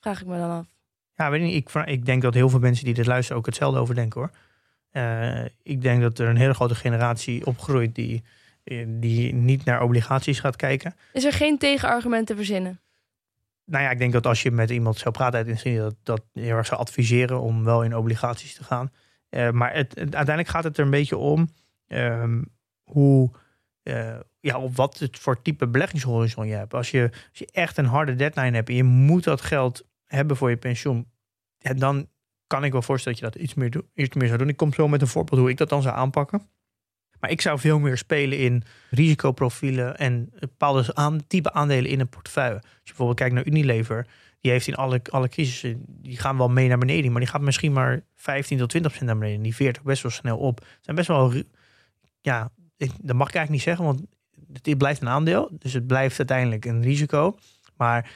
[0.00, 0.66] Vraag ik me dan af.
[1.14, 1.54] Ja, weet niet.
[1.54, 4.30] Ik, ik denk dat heel veel mensen die dit luisteren ook hetzelfde over denken hoor.
[4.92, 8.24] Uh, ik denk dat er een hele grote generatie opgroeit die,
[8.64, 10.94] eh, die niet naar obligaties gaat kijken.
[11.12, 12.80] Is er geen tegenargument te verzinnen?
[13.64, 16.22] Nou ja, ik denk dat als je met iemand zou praten uit industrie, dat, dat
[16.32, 18.92] heel erg zou adviseren om wel in obligaties te gaan.
[19.30, 21.48] Uh, maar het, uiteindelijk gaat het er een beetje om
[21.88, 22.44] um,
[22.82, 23.30] hoe,
[23.82, 26.74] uh, ja, op wat het voor type beleggingshorizon je hebt.
[26.74, 29.84] Als je, als je echt een harde deadline hebt en je moet dat geld
[30.16, 31.06] hebben voor je pensioen,
[31.58, 32.08] en dan
[32.46, 34.48] kan ik wel voorstellen dat je dat iets meer, do- iets meer zou doen.
[34.48, 36.48] Ik kom zo met een voorbeeld hoe ik dat dan zou aanpakken.
[37.20, 42.08] Maar ik zou veel meer spelen in risicoprofielen en bepaalde aan, type aandelen in een
[42.08, 42.54] portefeuille.
[42.54, 44.06] Als je bijvoorbeeld kijkt naar Unilever,
[44.40, 47.40] die heeft in alle, alle crisissen, die gaan wel mee naar beneden, maar die gaat
[47.40, 49.42] misschien maar 15 tot 20 procent naar beneden.
[49.42, 50.58] Die veert best wel snel op.
[50.58, 51.32] Het zijn best wel,
[52.20, 54.02] ja, dat mag ik eigenlijk niet zeggen, want
[54.62, 55.50] het blijft een aandeel.
[55.52, 57.38] Dus het blijft uiteindelijk een risico.
[57.76, 58.10] Maar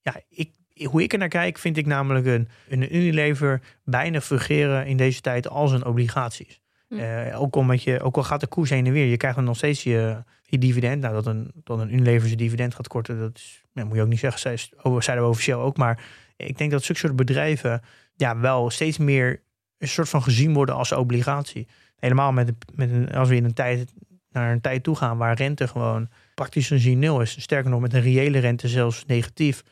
[0.00, 0.50] ja, ik
[0.84, 5.20] hoe ik er naar kijk, vind ik namelijk een, een Unilever bijna fungeren in deze
[5.20, 6.60] tijd als een obligaties.
[6.88, 6.94] Hm.
[6.94, 9.44] Uh, ook, omdat je, ook al gaat de koers heen en weer, je krijgt dan
[9.44, 11.00] nog steeds je, je dividend.
[11.02, 14.08] Nou, dat een, dat een Unilever zijn dividend gaat korten, dat is, moet je ook
[14.08, 15.76] niet zeggen, zij, zeiden we officieel ook.
[15.76, 16.04] Maar
[16.36, 17.82] ik denk dat zulke soort bedrijven
[18.14, 19.42] ja, wel steeds meer
[19.78, 21.68] een soort van gezien worden als obligatie.
[21.96, 23.92] Helemaal met, met een, als we in een tijd
[24.30, 27.40] naar een tijd toe gaan waar rente gewoon praktisch een nul is.
[27.40, 29.62] Sterker nog, met een reële rente zelfs negatief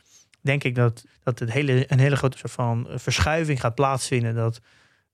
[0.44, 4.34] denk ik dat, dat het hele, een hele grote soort van verschuiving gaat plaatsvinden.
[4.34, 4.60] Dat,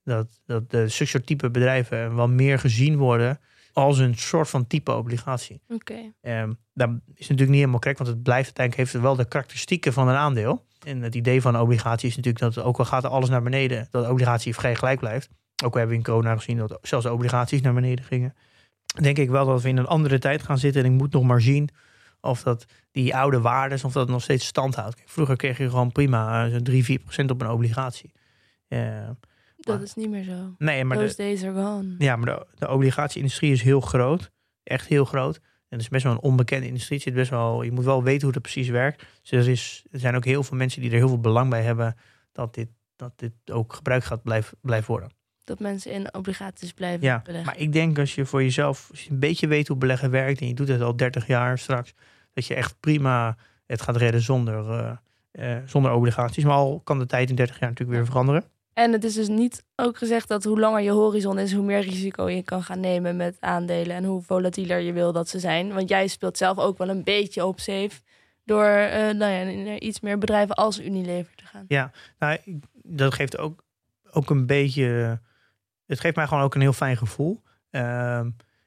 [0.04, 3.40] dat, dat de type bedrijven wel meer gezien worden
[3.72, 5.60] als een soort van type obligatie.
[5.68, 5.92] Oké.
[6.22, 6.40] Okay.
[6.42, 9.28] Um, dat is natuurlijk niet helemaal correct, want het blijft uiteindelijk heeft het wel de
[9.28, 10.64] karakteristieken van een aandeel.
[10.86, 13.88] En het idee van een obligatie is natuurlijk dat ook al gaat alles naar beneden,
[13.90, 15.28] dat de obligatie vrij gelijk blijft.
[15.64, 18.34] Ook hebben we in corona gezien dat zelfs de obligaties naar beneden gingen.
[19.00, 20.84] Denk ik wel dat we in een andere tijd gaan zitten.
[20.84, 21.68] En ik moet nog maar zien
[22.20, 25.02] of dat die oude waardes, of dat nog steeds stand houdt.
[25.04, 28.12] vroeger kreeg je gewoon prima uh, 3, 4 procent op een obligatie.
[28.68, 29.08] Uh,
[29.56, 30.54] dat is niet meer zo.
[30.58, 31.94] Nee, maar Those de, days are gone.
[31.98, 34.30] Ja, maar de, de obligatieindustrie is heel groot.
[34.62, 35.36] Echt heel groot.
[35.36, 36.96] En het is best wel een onbekende industrie.
[36.96, 39.04] Het zit best wel, je moet wel weten hoe het precies werkt.
[39.22, 41.62] Dus er, is, er zijn ook heel veel mensen die er heel veel belang bij
[41.62, 41.96] hebben
[42.32, 45.10] dat dit, dat dit ook gebruikt gaat blijven, blijven worden.
[45.44, 47.46] Dat mensen in obligaties blijven ja, beleggen.
[47.46, 50.40] Maar ik denk als je voor jezelf als je een beetje weet hoe beleggen werkt
[50.40, 51.94] en je doet het al 30 jaar straks,
[52.32, 54.90] dat je echt prima het gaat redden zonder, uh,
[55.32, 56.44] uh, zonder obligaties.
[56.44, 58.44] Maar al kan de tijd in 30 jaar natuurlijk weer veranderen.
[58.72, 61.80] En het is dus niet ook gezegd dat hoe langer je horizon is, hoe meer
[61.80, 65.72] risico je kan gaan nemen met aandelen en hoe volatieler je wil dat ze zijn.
[65.72, 68.00] Want jij speelt zelf ook wel een beetje op safe
[68.44, 71.64] door uh, nou ja, in iets meer bedrijven als Unilever te gaan.
[71.68, 72.38] Ja, nou,
[72.72, 73.64] dat geeft ook,
[74.10, 75.20] ook een beetje.
[75.86, 77.42] Het geeft mij gewoon ook een heel fijn gevoel.
[77.70, 78.20] Uh,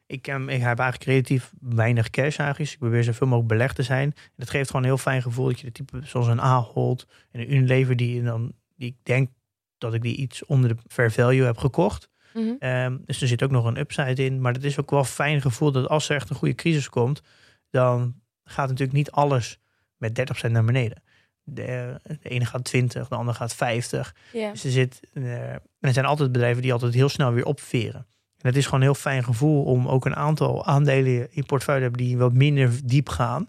[0.05, 2.57] ik, um, ik heb eigenlijk relatief weinig cash eigenlijk.
[2.57, 4.11] Dus ik probeer zoveel mogelijk belegd te zijn.
[4.15, 7.07] En dat geeft gewoon een heel fijn gevoel dat je de type zoals een Ahold
[7.31, 9.29] en een Unilever die dan die ik denk
[9.77, 12.09] dat ik die iets onder de fair value heb gekocht.
[12.33, 12.69] Mm -hmm.
[12.69, 14.41] um, dus er zit ook nog een upside in.
[14.41, 16.89] Maar het is ook wel een fijn gevoel dat als er echt een goede crisis
[16.89, 17.21] komt,
[17.69, 19.59] dan gaat natuurlijk niet alles
[19.97, 21.03] met 30% naar beneden.
[21.43, 24.15] De, de, ene gaat 20, de andere gaat 50.
[24.33, 24.51] Yeah.
[24.51, 28.07] Dus er, zit, uh, en er zijn altijd bedrijven die altijd heel snel weer opveren.
[28.43, 31.81] En het is gewoon een heel fijn gevoel om ook een aantal aandelen in portefeuille
[31.81, 33.47] te hebben die wat minder diep gaan.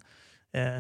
[0.50, 0.74] Eh,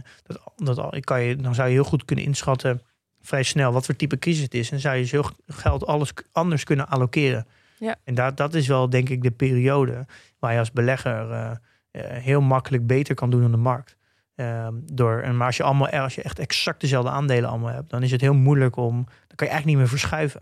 [0.56, 2.82] dat, dat, kan je, dan zou je heel goed kunnen inschatten
[3.20, 4.70] vrij snel wat voor type crisis het is.
[4.70, 7.46] En zou je zo geld alles anders kunnen allokeren.
[7.78, 7.96] Ja.
[8.04, 10.06] En dat, dat is wel denk ik de periode
[10.38, 13.96] waar je als belegger eh, eh, heel makkelijk beter kan doen dan de markt.
[14.34, 17.90] Ehm, door, en maar als je, allemaal, als je echt exact dezelfde aandelen allemaal hebt,
[17.90, 18.94] dan is het heel moeilijk om.
[18.94, 20.40] Dan kan je eigenlijk niet meer verschuiven.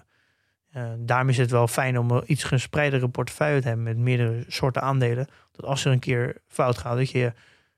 [0.72, 4.44] Eh, daarom is het wel fijn om een iets gespreidere portefeuille te hebben met meerdere
[4.48, 5.26] soorten aandelen.
[5.50, 7.32] Dat als er een keer fout gaat, dat je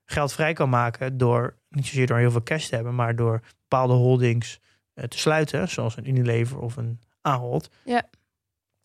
[0.04, 3.40] geld vrij kan maken door niet zozeer door heel veel cash te hebben, maar door
[3.68, 4.61] bepaalde holdings
[4.94, 7.70] eh, te sluiten, zoals een Unilever of een Ahold.
[7.85, 8.02] Ja.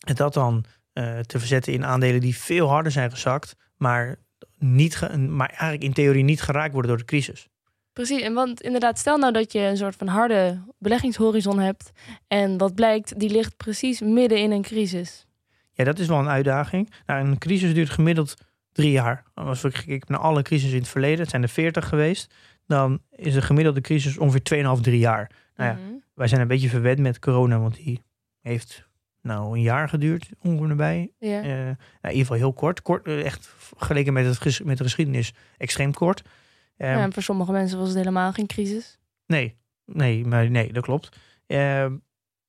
[0.06, 4.16] En dat dan eh, te verzetten in aandelen die veel harder zijn gezakt, maar,
[4.58, 7.48] niet ge- maar eigenlijk in theorie niet geraakt worden door de crisis.
[7.92, 11.90] Precies, en want inderdaad, stel nou dat je een soort van harde beleggingshorizon hebt
[12.28, 15.26] en wat blijkt, die ligt precies midden in een crisis.
[15.72, 16.90] Ja, dat is wel een uitdaging.
[17.06, 18.34] Nou, een crisis duurt gemiddeld
[18.72, 19.22] drie jaar.
[19.34, 22.34] Als we kijken naar alle crises in het verleden, het zijn er veertig geweest,
[22.66, 24.42] dan is de gemiddelde crisis ongeveer
[24.76, 25.30] 2,5, drie jaar.
[25.56, 25.92] Nou ja, Mhm.
[26.14, 28.02] wij zijn een beetje verwend met corona, want die
[28.40, 28.88] heeft
[29.22, 31.10] nou een jaar geduurd ongeveer erbij.
[31.18, 31.40] Ja.
[31.42, 31.68] Eh, nou,
[32.02, 32.82] in ieder geval heel kort.
[32.82, 36.22] kort eh, echt vergeleken met, het, met de geschiedenis extreem kort.
[36.76, 38.98] Ehm, ja, en voor sommige mensen was het helemaal geen crisis.
[39.26, 39.56] Nee,
[39.92, 41.18] nee, maar nee, dat klopt.
[41.46, 41.96] Ehm,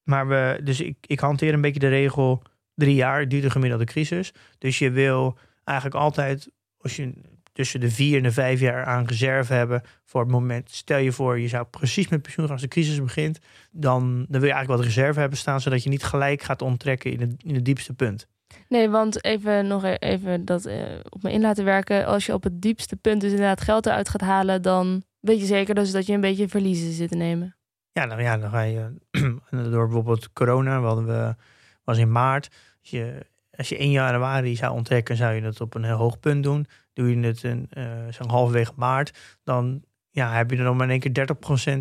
[0.03, 2.41] maar we, dus ik, ik hanteer een beetje de regel
[2.75, 4.33] drie jaar duurt de gemiddelde crisis.
[4.57, 7.13] Dus je wil eigenlijk altijd, als je
[7.53, 10.71] tussen de vier en de vijf jaar aan reserve hebben voor het moment.
[10.71, 13.39] Stel je voor, je zou precies met pensioen gaan als de crisis begint.
[13.71, 17.11] Dan, dan wil je eigenlijk wat reserve hebben staan, zodat je niet gelijk gaat onttrekken
[17.11, 18.27] in het, in het diepste punt.
[18.67, 22.05] Nee, want even nog e- even dat eh, op me in laten werken.
[22.05, 25.45] Als je op het diepste punt dus inderdaad geld eruit gaat halen, dan weet je
[25.45, 27.55] zeker dus dat je een beetje verliezen zit te nemen.
[27.91, 28.93] Ja, dan, ja, dan ga je
[29.71, 31.35] door bijvoorbeeld corona, we hadden we,
[31.83, 32.47] was in maart.
[32.81, 33.25] Als je,
[33.57, 36.65] als je 1 januari zou onttrekken, zou je het op een heel hoog punt doen.
[36.93, 40.89] Doe je het in, eh zo'n halverwege maart, dan ja, heb je er dan maar
[40.89, 41.27] in één keer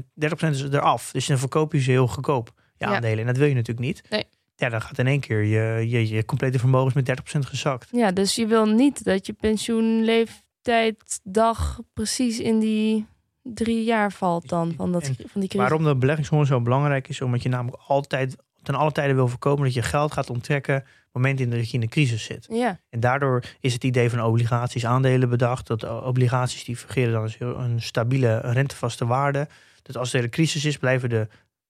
[0.01, 0.03] 30%,
[0.47, 1.11] 30% is eraf.
[1.13, 2.95] Dus dan verkoop je ze heel goedkoop, je Ja.
[2.95, 3.19] aandelen.
[3.19, 4.03] En dat wil je natuurlijk niet.
[4.11, 4.25] Nee.
[4.57, 7.89] Ja, dan gaat in één keer je, je, je complete vermogens met 30% gezakt.
[7.93, 13.07] Ja, dus je wil niet dat je pensioenleeftijd dag precies in die
[13.43, 15.69] drie jaar valt dan van, dat, En van die crisis.
[15.69, 19.65] Waarom de beleggingshorizon zo belangrijk is, omdat je namelijk altijd, ten alle tijden wil voorkomen
[19.65, 20.83] dat je geld gaat onttrekken op
[21.17, 22.47] het moment in dat je in een crisis zit.
[22.51, 25.67] Ja, En daardoor is het idee van obligaties, aandelen bedacht.
[25.67, 29.49] Dat obligaties die fungeren dan een stabiele rentevaste waarde.
[29.83, 31.29] Dat als er een crisis is, blijven de,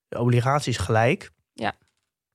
[0.09, 1.31] de obligaties gelijk.
[1.53, 1.75] Ja.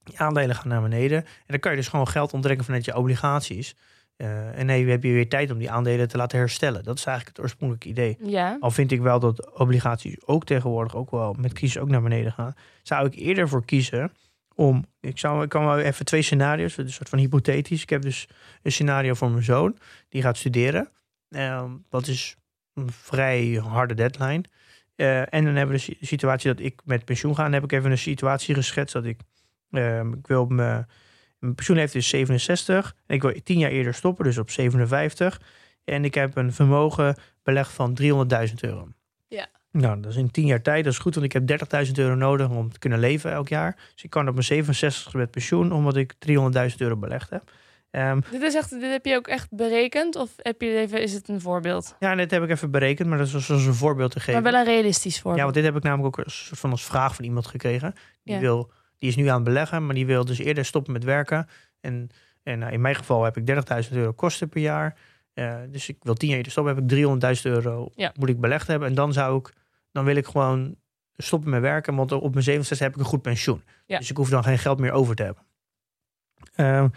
[0.04, 1.18] Die aandelen gaan naar beneden.
[1.26, 3.76] En dan kan je dus gewoon geld onttrekken vanuit je obligaties.
[4.16, 6.84] Eh, en nee, heb je weer tijd om die aandelen te laten herstellen.
[6.84, 8.18] Dat is eigenlijk het oorspronkelijke idee.
[8.32, 8.58] ja.
[8.60, 12.32] Al vind ik wel dat obligaties ook tegenwoordig ook wel met crisis ook naar beneden
[12.32, 12.54] gaan.
[12.82, 14.12] Zou ik eerder voor kiezen
[14.56, 14.86] om.
[15.00, 17.82] Ik, zou, ik kan wel even twee scenario's, een soort van hypothetisch.
[17.82, 18.28] Ik heb dus
[18.64, 19.78] een scenario voor mijn zoon.
[20.10, 20.90] Die gaat studeren.
[21.30, 22.36] Ehm, dat is
[22.74, 24.44] een vrij harde deadline.
[24.96, 27.44] Eh, en dan hebben we de si- situatie dat ik met pensioen ga.
[27.44, 29.20] Dan heb ik even een situatie geschetst dat ik.
[29.72, 30.88] ehm, ik wil mijn,
[31.46, 32.96] mijn pensioen heeft dus 67.
[33.08, 35.42] En ik wil tien jaar eerder stoppen, dus op 57.
[35.84, 38.88] En ik heb een vermogen belegd van 300.000 euro.
[39.28, 39.48] Ja.
[39.72, 40.84] Nou, dat is in tien jaar tijd.
[40.84, 43.76] Dat is goed, want ik heb 30.000 euro nodig om te kunnen leven elk jaar.
[43.94, 47.52] Dus ik kan op mijn 67 met pensioen, omdat ik 300.000 euro belegd heb.
[47.92, 51.14] Ehm, Dit, is echt, dit heb je ook echt berekend of heb je even, is
[51.14, 51.96] het een voorbeeld?
[52.00, 54.42] ja, net heb ik even berekend, maar dat is als als een voorbeeld te geven.
[54.42, 55.36] Maar wel een realistisch voorbeeld.
[55.38, 57.94] Ja, want dit heb ik namelijk ook soort van als vraag van iemand gekregen.
[58.24, 58.40] Die, Ja.
[58.40, 61.48] wil, die is nu aan het beleggen, maar die wil dus eerder stoppen met werken.
[61.80, 62.10] En,
[62.44, 63.46] en nou, in mijn geval heb ik
[63.90, 64.98] 30.000 euro kosten per jaar.
[65.34, 66.90] Eh, dus ik wil 10 jaar eerder stoppen, heb ik
[67.38, 68.12] 300.000 euro Ja.
[68.20, 68.88] moet ik belegd hebben.
[68.88, 69.54] En dan zou ik,
[69.92, 70.76] dan wil ik gewoon
[71.18, 73.64] stoppen met werken, want op mijn 67 heb ik een goed pensioen.
[73.86, 73.98] Ja.
[73.98, 75.44] Dus ik hoef dan geen geld meer over te hebben.
[76.56, 76.88] Ehm,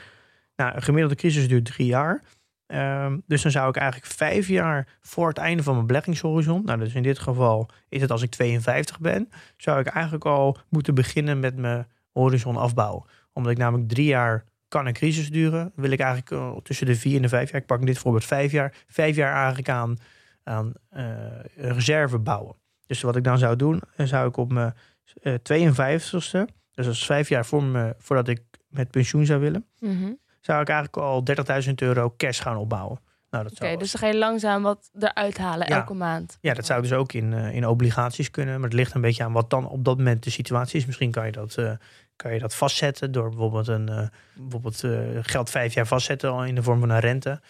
[0.57, 2.23] nou, een gemiddelde crisis duurt drie jaar.
[2.69, 6.79] Ehm, dus dan zou ik eigenlijk vijf jaar voor het einde van mijn beleggingshorizon, nou
[6.79, 10.95] dus in dit geval is het als ik 52 ben, zou ik eigenlijk al moeten
[10.95, 13.05] beginnen met mijn horizon afbouwen.
[13.33, 16.95] Omdat ik namelijk drie jaar kan een crisis duren, wil ik eigenlijk eh, tussen de
[16.95, 19.69] vier en de vijf jaar, ik pak in dit voorbeeld vijf jaar, vijf jaar eigenlijk
[19.69, 19.97] aan,
[20.43, 21.05] aan eh,
[21.57, 22.57] een reserve bouwen.
[22.87, 24.75] Dus wat ik dan zou doen, zou ik op mijn
[25.23, 29.67] eh 52ste, dus dat is vijf jaar voor me, voordat ik met pensioen zou willen,
[29.79, 30.13] Mhm.
[30.41, 31.23] Zou ik eigenlijk al
[31.69, 33.01] 30.000 euro cash gaan opbouwen.
[33.31, 35.77] Nou, Oké, dus dan ga je langzaam wat eruit halen Ja.
[35.77, 36.39] elke maand.
[36.41, 38.55] ja, dat zou dus ook in, eh, in obligaties kunnen.
[38.55, 40.87] Maar het ligt een beetje aan wat dan op dat moment de situatie is.
[40.87, 41.73] Misschien kan je dat, eh,
[42.17, 44.85] kan je dat vastzetten door bijvoorbeeld, een, eh, bijvoorbeeld
[45.27, 47.41] geld vijf jaar vastzetten al in de vorm van een rente.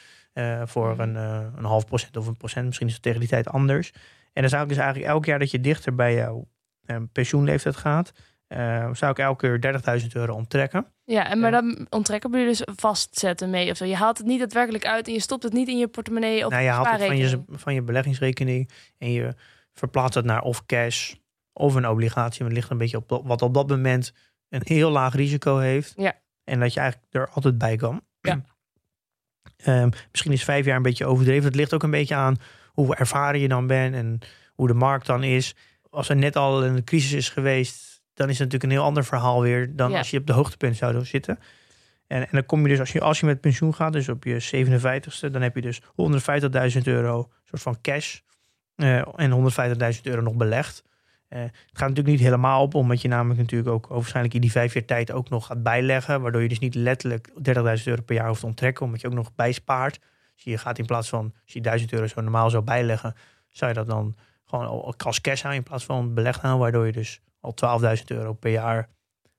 [0.64, 1.00] voor Mhm.
[1.00, 1.14] een,
[1.56, 2.66] een half procent of een procent.
[2.66, 3.92] Misschien is het tegen die tijd anders.
[4.32, 6.48] En dan zou ik dus eigenlijk elk jaar dat je dichter bij jouw
[7.12, 8.12] pensioenleeftijd gaat,
[8.92, 10.86] zou ik elke keer 30.000 euro onttrekken.
[11.10, 11.60] Ja, en maar Ja.
[11.60, 13.84] dan ontrekken bedoel je dus vastzetten mee of zo.
[13.84, 16.50] Je haalt het niet daadwerkelijk uit en je stopt het niet in je portemonnee of
[16.50, 19.34] nou, je haalt het van je, van je beleggingsrekening en je
[19.72, 21.14] verplaats dat naar of cash
[21.52, 22.40] of een obligatie.
[22.40, 24.12] Maar het ligt een beetje op wat op dat moment
[24.48, 25.92] een heel laag risico heeft.
[25.96, 26.14] Ja.
[26.44, 28.02] En dat je eigenlijk er altijd bij kan.
[28.20, 28.44] Ja.
[29.56, 31.44] Ehm, misschien is vijf jaar een beetje overdreven.
[31.44, 32.36] Het ligt ook een beetje aan
[32.72, 34.18] hoe ervaren je dan bent en
[34.54, 35.54] hoe de markt dan is.
[35.90, 37.87] Als er net al een crisis is geweest,
[38.18, 39.98] dan is het natuurlijk een heel ander verhaal weer dan Ja.
[39.98, 41.38] als je op de hoogtepunt zou zitten.
[42.06, 44.24] En, en dan kom je dus, als je, als je met pensioen gaat, dus op
[44.24, 45.80] je 57ste, dan heb je dus
[46.76, 48.18] 150.000 euro soort van cash
[48.76, 49.52] eh, en
[49.94, 50.82] 150.000 euro nog belegd.
[51.28, 54.50] Eh, het gaat natuurlijk niet helemaal op, omdat je namelijk natuurlijk ook waarschijnlijk in die
[54.50, 56.20] vijf jaar tijd ook nog gaat bijleggen.
[56.20, 59.12] Waardoor je dus niet letterlijk 30.000 euro per jaar hoeft te onttrekken, omdat je ook
[59.14, 59.98] nog bijspaart.
[60.34, 63.14] Dus je gaat in plaats van, als je 1000 euro zo normaal zou bijleggen,
[63.48, 66.62] zou je dat dan gewoon al als cash houden in plaats van belegd houden.
[66.62, 67.54] Waardoor je dus al
[67.96, 68.88] 12.000 euro per jaar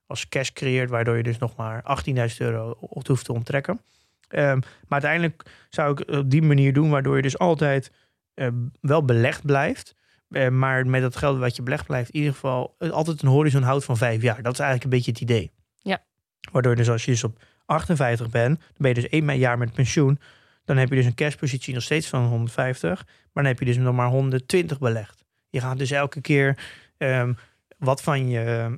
[0.05, 3.81] als cash creëert, waardoor je dus nog maar 18.000 euro op hoeft te onttrekken.
[4.27, 7.91] Ehm, maar uiteindelijk zou ik op die manier doen, waardoor je dus altijd
[8.33, 8.47] eh,
[8.81, 9.95] wel belegd blijft.
[10.29, 13.29] Eh, maar met dat geld wat je belegd blijft, in ieder geval eh, altijd een
[13.29, 14.41] horizon houdt van vijf jaar.
[14.41, 15.51] Dat is eigenlijk een beetje het idee.
[15.81, 16.03] Ja.
[16.51, 19.73] Waardoor dus als je dus op 58 bent, dan ben je dus één jaar met
[19.73, 20.19] pensioen.
[20.65, 23.05] Dan heb je dus een cashpositie nog steeds van 150.
[23.05, 25.25] Maar dan heb je dus nog maar 120 belegd.
[25.49, 26.57] Je gaat dus elke keer
[26.97, 27.33] ehm,
[27.79, 28.77] wat van je,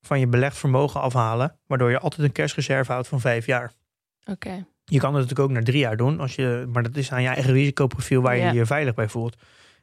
[0.00, 1.58] van je belegd vermogen afhalen.
[1.66, 3.72] Waardoor je altijd een cashreserve houdt van vijf jaar.
[4.24, 4.66] Oké.
[4.84, 6.20] Je kan het natuurlijk ook naar drie jaar doen.
[6.20, 8.52] Als je, maar dat is aan je eigen risicoprofiel waar je Ja.
[8.52, 9.36] je veilig bij voelt.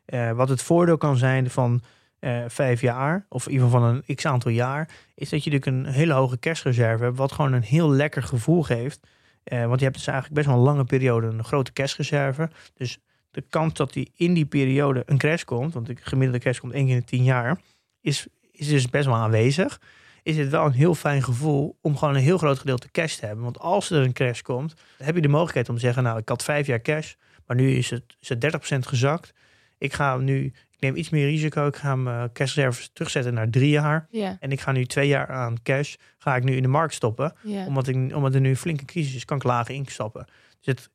[0.05, 1.81] Eh, wat het voordeel kan zijn van
[2.19, 5.49] eh, vijf jaar, of in ieder geval van een x aantal jaar, is dat je
[5.51, 9.07] natuurlijk een hele hoge cashreserve hebt, wat gewoon een heel lekker gevoel geeft.
[9.43, 12.49] Eh, want je hebt dus eigenlijk best wel een lange periode een grote cashreserve.
[12.73, 12.99] Dus
[13.31, 16.73] de kans dat die in die periode een crash komt, want de gemiddelde crash komt
[16.73, 17.59] één keer in de tien jaar,
[18.07, 19.81] is, is dus best wel aanwezig.
[20.23, 23.25] Is het wel een heel fijn gevoel om gewoon een heel groot gedeelte cash te
[23.25, 23.43] hebben.
[23.43, 26.29] Want als er een crash komt, heb je de mogelijkheid om te zeggen, nou ik
[26.29, 27.13] had vijf jaar cash,
[27.45, 29.33] maar nu is het, is het 30% gezakt.
[29.77, 31.67] Ik ga nu, ik neem iets meer risico.
[31.67, 34.07] Ik ga mijn cashreserves terugzetten naar drie jaar.
[34.09, 34.37] Ja.
[34.39, 37.33] En ik ga nu twee jaar aan cash, ga ik nu in de markt stoppen.
[37.67, 40.25] Omdat, ik, omdat er nu een flinke crisis is, kan ik lager instappen.
[40.59, 40.89] Dus het,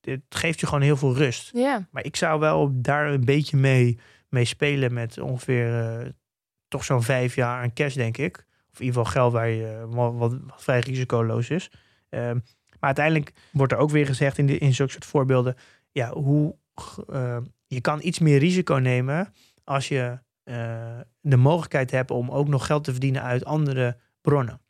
[0.00, 1.50] het, geeft je gewoon heel veel rust.
[1.90, 3.98] Maar ik zou wel daar een beetje mee,
[4.28, 6.08] mee spelen met ongeveer eh,
[6.68, 8.46] toch zo'n vijf jaar aan cash, denk ik.
[8.72, 11.70] Of in ieder geval geld waar je, wat, vrij risicoloos is.
[12.08, 12.34] Ehm,
[12.68, 15.56] maar uiteindelijk wordt er ook weer gezegd in, de, in zulke soort voorbeelden...
[15.92, 16.56] Ja, hoe,
[17.08, 19.32] eh, je kan iets meer risico nemen
[19.64, 24.60] als je eh, de mogelijkheid hebt om ook nog geld te verdienen uit andere bronnen.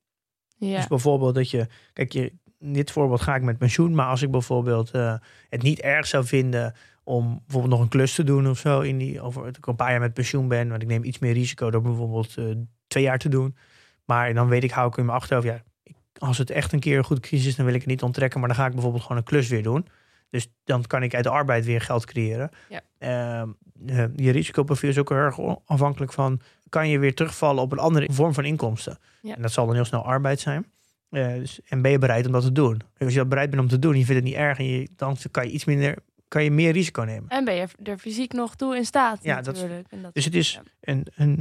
[0.56, 0.76] Ja.
[0.76, 4.30] Dus bijvoorbeeld dat je, kijk, je, dit voorbeeld ga ik met pensioen, maar als ik
[4.30, 5.14] bijvoorbeeld eh,
[5.48, 6.74] het niet erg zou vinden
[7.08, 9.76] om bijvoorbeeld nog een klus te doen of zo, in die, over dat ik een
[9.76, 12.44] paar jaar met pensioen ben, want ik neem iets meer risico door bijvoorbeeld eh,
[12.86, 13.56] twee jaar te doen.
[14.04, 16.80] Maar dan weet ik, hou ik in mijn achterhoofd, ja, ik, als het echt een
[16.80, 18.72] keer een goede crisis is, dan wil ik het niet onttrekken, maar dan ga ik
[18.72, 19.86] bijvoorbeeld gewoon een klus weer doen.
[20.30, 22.50] Dus dan kan ik uit de arbeid weer geld creëren.
[22.68, 22.80] Ja.
[22.98, 23.48] Ehm,
[23.86, 27.78] eh, je risicoprofiel is ook heel erg afhankelijk van, kan je weer terugvallen op een
[27.78, 28.98] andere vorm van inkomsten?
[29.22, 29.36] Ja.
[29.36, 30.66] En dat zal dan heel snel arbeid zijn.
[31.10, 32.80] Eh, dus, en ben je bereid om dat te doen?
[32.98, 34.64] Als je dat bereid bent om te doen, en je vindt het niet erg en
[34.64, 35.96] je, dan kan je iets minder,
[36.28, 37.28] kan je meer risico nemen.
[37.28, 39.62] En ben je er fysiek nog toe in staat Ja, dat.
[39.88, 41.40] En dat Dus het is een, een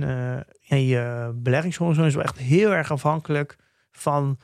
[0.62, 3.56] ja, je beleggingshorizon is wel echt heel erg afhankelijk
[3.92, 4.40] van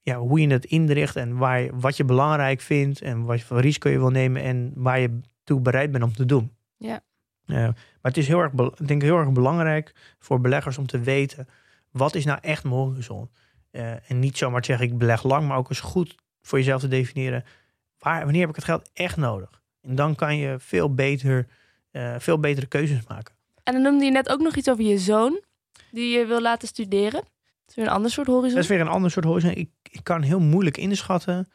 [0.00, 3.60] ja, hoe je het inricht en waar je, wat je belangrijk vindt en wat voor
[3.60, 6.52] risico je wil nemen en waar je toe bereid bent om te doen.
[6.76, 7.00] Ja.
[7.46, 10.86] Eh, maar het is heel erg, bel- ik denk heel erg belangrijk voor beleggers om
[10.86, 11.48] te weten
[11.90, 13.30] wat is nou echt mijn horizon.
[13.70, 16.88] Eh, en niet zomaar zeggen ik beleg lang, maar ook eens goed voor jezelf te
[16.88, 17.44] definiëren
[17.98, 19.59] waar, wanneer heb ik het geld echt nodig.
[19.82, 21.46] En dan kan je veel beter,
[21.90, 23.34] eh, veel betere keuzes maken.
[23.62, 25.40] En dan noemde je net ook nog iets over je zoon,
[25.90, 27.20] die je wil laten studeren.
[27.20, 28.54] Dat is weer een ander soort horizon.
[28.54, 29.50] Dat is weer een ander soort horizon.
[29.50, 31.48] Ik, ik kan heel moeilijk inschatten.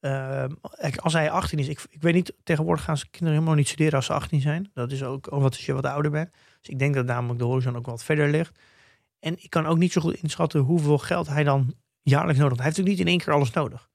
[0.00, 3.68] Kijk, als hij 18 is, ik, ik weet niet, tegenwoordig gaan ze kinderen helemaal niet
[3.68, 4.70] studeren als ze 18 zijn.
[4.74, 6.30] Dat is ook omdat je wat ouder bent.
[6.60, 8.58] Dus ik denk dat namelijk de horizon ook wat verder ligt.
[9.20, 12.62] En ik kan ook niet zo goed inschatten hoeveel geld hij dan jaarlijks nodig heeft.
[12.62, 13.89] Hij heeft natuurlijk niet in één keer alles nodig.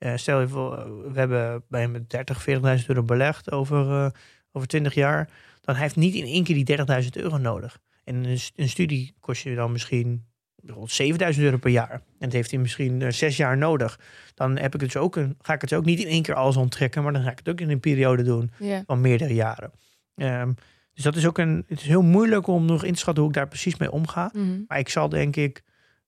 [0.00, 4.10] Eh, stel je voor, we hebben bij hem 30, 40.000 euro belegd over, eh,
[4.52, 5.30] over 20 jaar.
[5.60, 7.78] Dan heeft niet in één keer die 30.000 euro nodig.
[8.04, 10.24] En een, een studie kost je dan misschien
[10.56, 11.90] bijvoorbeeld 7000 euro per jaar.
[11.92, 14.00] En dat heeft hij misschien eh, zes jaar nodig.
[14.34, 16.34] Dan heb ik het dus ook een, ga ik het ook niet in één keer
[16.34, 18.50] alles onttrekken, maar dan ga ik het ook in een periode doen
[18.86, 19.72] van meerdere jaren.
[20.14, 20.52] Ehm,
[20.94, 21.64] dus dat is ook een.
[21.66, 24.30] Het is heel moeilijk om nog in te schatten hoe ik daar precies mee omga.
[24.32, 24.60] Mhm.
[24.66, 25.62] Maar ik zal denk ik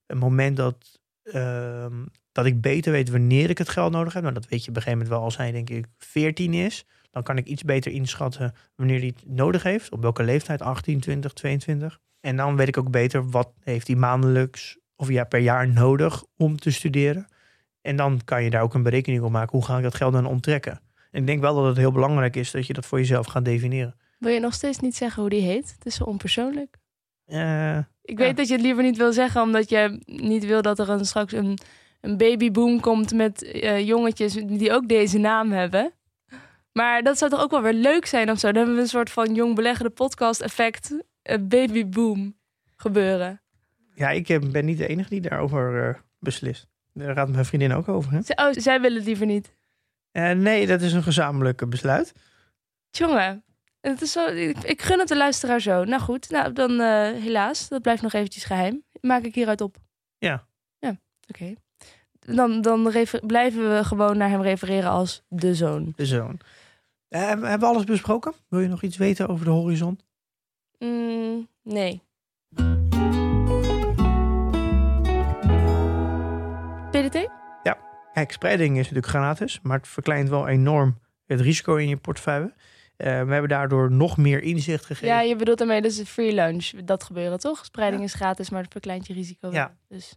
[0.05, 4.21] een moment dat, ehm, dat ik beter weet wanneer ik het geld nodig heb.
[4.21, 6.85] Nou, dat weet je op een gegeven moment wel als hij denk ik 14 is.
[7.11, 9.91] Dan kan ik iets beter inschatten wanneer hij het nodig heeft.
[9.91, 11.99] Op welke leeftijd, 18, 20, 22.
[12.19, 16.23] En dan weet ik ook beter wat heeft hij maandelijks of ja, per jaar nodig
[16.37, 17.27] om te studeren.
[17.81, 19.57] En dan kan je daar ook een berekening op maken.
[19.57, 20.79] Hoe ga ik dat geld dan onttrekken?
[21.11, 23.45] En ik denk wel dat het heel belangrijk is dat je dat voor jezelf gaat
[23.45, 23.95] definiëren.
[24.19, 25.73] Wil je nog steeds niet zeggen hoe die heet?
[25.77, 26.77] Het is zo onpersoonlijk.
[27.25, 28.25] Eh, Ik Ja.
[28.25, 31.05] weet dat je het liever niet wil zeggen, omdat je niet wil dat er een,
[31.05, 31.57] straks een,
[32.03, 35.93] een babyboom komt met eh, jongetjes die ook deze naam hebben.
[36.71, 38.47] Maar dat zou toch ook wel weer leuk zijn of zo?
[38.47, 42.35] Dan hebben we een soort van jong beleggende podcast effect, eh, babyboom
[42.75, 43.41] gebeuren.
[43.95, 46.67] ja, ik eh, ben niet de enige die daarover beslist.
[46.93, 48.11] Daar gaat mijn vriendin ook over.
[48.11, 48.47] Hè?
[48.47, 49.55] Oh, zij willen het liever niet.
[50.11, 52.13] Nee, dat is een gezamenlijk besluit.
[52.91, 53.43] Jongen,
[53.81, 55.83] het is zo, ik, ik gun het de luisteraar zo.
[55.83, 56.79] Nou goed, nou dan
[57.21, 58.83] helaas, dat blijft nog eventjes geheim.
[59.01, 59.77] Maak ik hieruit op.
[60.17, 60.47] Ja.
[60.79, 61.53] Ja, oké.
[62.25, 65.93] Dan, dan refer- blijven we gewoon naar hem refereren als de zoon.
[65.95, 66.39] De zoon.
[67.09, 68.33] Eh, hebben we alles besproken?
[68.47, 69.99] Wil je nog iets weten over de horizon?
[70.79, 72.01] Mm, nee.
[76.91, 77.29] PDT?
[78.13, 82.53] Kijk, spreiding is natuurlijk gratis, maar het verkleint wel enorm het risico in je portefeuille.
[82.97, 85.07] Eh, we hebben daardoor nog meer inzicht gegeven.
[85.07, 86.69] Ja, je bedoelt daarmee dus free lunch.
[86.85, 87.65] Dat gebeuren toch?
[87.65, 89.51] Spreiding is gratis, maar het verkleint je risico.
[89.51, 89.75] Ja.
[89.87, 90.15] Dus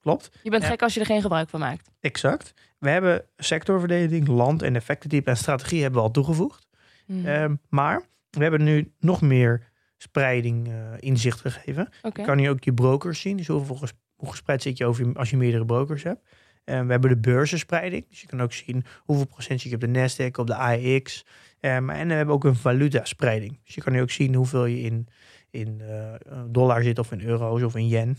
[0.00, 0.68] Klopt, je bent Ja.
[0.68, 1.90] gek als je er geen gebruik van maakt.
[2.00, 2.54] exact.
[2.78, 6.68] We hebben sectorverdeling, land en effectentype en strategie hebben we al toegevoegd.
[7.06, 7.26] Mhm.
[7.26, 11.88] Ehm, maar we hebben nu nog meer spreiding eh, inzicht gegeven.
[12.02, 12.20] Oké.
[12.20, 13.36] Je kan hier ook je brokers zien.
[13.36, 13.78] Dus hoeveel
[14.16, 16.28] hoe gespreid zit je over je- als je meerdere brokers hebt.
[16.64, 18.08] En we hebben de beurzenspreiding.
[18.08, 21.26] Dus je kan ook zien hoeveel procent zit je op de Nasdaq, op de AEX.
[21.60, 23.58] Ehm, en we hebben ook een valutaspreiding.
[23.64, 25.08] Dus je kan hier ook zien hoeveel je in,
[25.50, 26.12] in eh,
[26.46, 28.18] dollar zit of in euro's of in yen.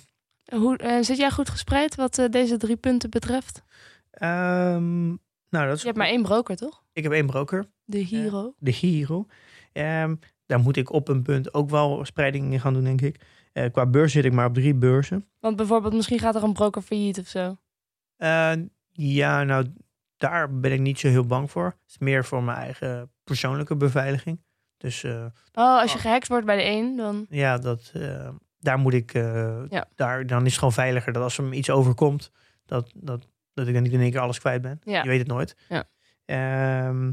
[0.55, 3.63] Hoe, eh, zit jij goed gespreid wat eh, deze drie punten betreft?
[4.11, 5.07] Ehm,
[5.49, 6.83] nou, dat is Je hebt maar één broker, toch?
[6.93, 8.53] Ik heb één broker, De Hero.
[8.57, 9.25] de Hero.
[9.71, 13.21] Ehm, daar moet ik op een punt ook wel spreiding in gaan doen, denk ik.
[13.53, 15.27] Eh, qua beurs zit ik maar op drie beurzen.
[15.39, 17.57] Want bijvoorbeeld, misschien gaat er een broker failliet of zo.
[18.17, 18.51] Eh,
[18.91, 19.65] ja, nou,
[20.17, 21.65] daar ben ik niet zo heel bang voor.
[21.65, 24.41] Het is meer voor mijn eigen persoonlijke beveiliging.
[24.77, 27.25] Dus eh, Oh, als je gehackt wordt bij de een, dan...
[27.29, 28.29] ja, dat, eh,
[28.61, 29.13] daar moet ik.
[29.13, 29.87] eh, Ja.
[29.95, 32.31] daar, dan is het gewoon veiliger dat als er iets overkomt,
[32.65, 34.79] dat, dat, dat ik dan niet in één keer alles kwijt ben.
[34.83, 35.01] Ja.
[35.03, 35.55] Je weet het nooit.
[35.69, 35.83] Ja.
[36.25, 37.11] Ehm,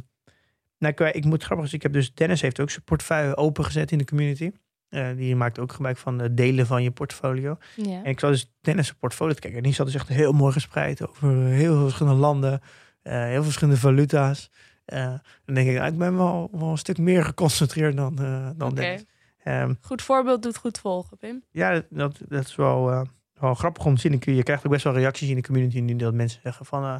[0.79, 1.73] nou, ik, ik moet grappig.
[1.73, 4.51] Ik heb dus Dennis heeft ook zijn portefeuille opengezet in de community.
[4.89, 7.57] Eh, die maakt ook gebruik van de delen van je portfolio.
[8.03, 9.59] En ik zat dus Dennis' zijn portfolio te kijken.
[9.59, 12.61] En die zat dus echt heel mooi gespreid over heel veel verschillende landen.
[13.03, 14.51] eh, heel veel verschillende valuta's.
[14.85, 18.49] Eh, dan denk ik, nou, ik ben wel, wel een stuk meer geconcentreerd dan, eh,
[18.57, 18.75] dan.
[18.75, 19.05] Dennis.
[19.49, 21.43] Ehm, Goed voorbeeld doet goed volgen, Pim.
[21.51, 23.01] ja, dat, dat is wel, eh,
[23.35, 24.21] wel grappig om te zien.
[24.37, 26.85] Je krijgt ook best wel reacties in de community nu dat mensen zeggen van...
[26.85, 26.97] eh,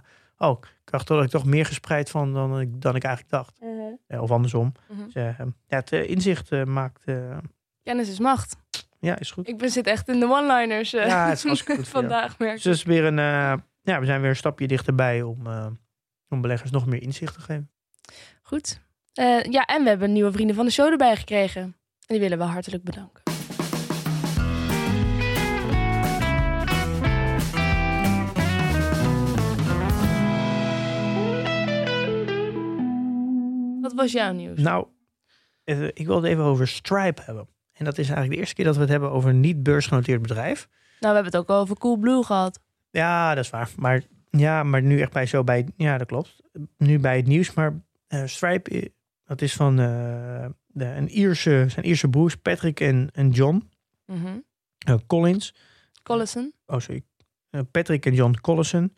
[0.49, 3.59] oh, ik krijg toch, ik toch meer gespreid van dan ik, dan ik eigenlijk dacht.
[4.07, 4.73] Eh, of andersom.
[4.89, 5.05] Mhm.
[5.05, 7.03] Dus, eh, ja, het eh, inzicht eh, maakt...
[7.05, 7.37] eh,
[7.83, 8.57] Kennis is macht.
[9.01, 9.49] ja, is goed.
[9.49, 12.63] Ik ben, zit echt in de one-liners eh, Ja, het is goed vandaag, merk Dus
[12.63, 15.67] dat is weer een, eh, ja, we zijn weer een stapje dichterbij om, eh,
[16.29, 17.71] om beleggers nog meer inzicht te geven.
[18.43, 18.81] Goed.
[19.13, 21.77] Eh, ja, en we hebben nieuwe vrienden van de show erbij gekregen.
[22.09, 23.23] En die willen we hartelijk bedanken.
[33.81, 34.61] Wat was jouw nieuws?
[34.61, 34.87] Nou,
[35.65, 37.49] eh, ik wil het even over Stripe hebben.
[37.73, 40.23] En dat is eigenlijk de eerste keer dat we het hebben over een niet beursgenoteerd
[40.23, 40.69] bedrijf.
[40.71, 42.61] Nou, we hebben het ook al over Coolblue gehad.
[42.91, 43.71] Ja, dat is waar.
[43.77, 45.67] Maar, ja, maar nu echt bij zo bij...
[45.77, 46.43] Ja, dat klopt.
[46.77, 47.55] Nu bij het nieuws.
[47.55, 47.75] Maar
[48.07, 48.87] eh, Stripe, eh,
[49.25, 49.79] dat is van
[50.79, 53.69] de, een Ierse, zijn Ierse broers Patrick en, en John
[54.07, 54.37] Mhm.
[54.79, 55.55] eh, Collins.
[56.03, 56.53] Collison.
[56.67, 57.03] Oh, sorry.
[57.51, 58.95] Eh, Patrick en John Collison.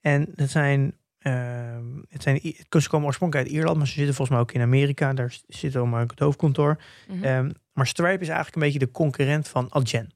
[0.00, 0.96] En dat zijn...
[1.18, 2.40] ehm, het zijn
[2.80, 5.12] ze komen oorspronkelijk uit Ierland, maar ze zitten volgens mij ook in Amerika.
[5.12, 6.80] Daar zit ook het hoofdkantoor.
[7.08, 7.24] Mhm.
[7.24, 10.10] Ehm, maar Stripe is eigenlijk een beetje de concurrent van Adyen.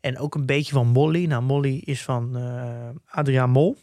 [0.00, 1.24] En ook een beetje van Molly.
[1.26, 3.76] Nou, Molly is van eh Adriaan Mol.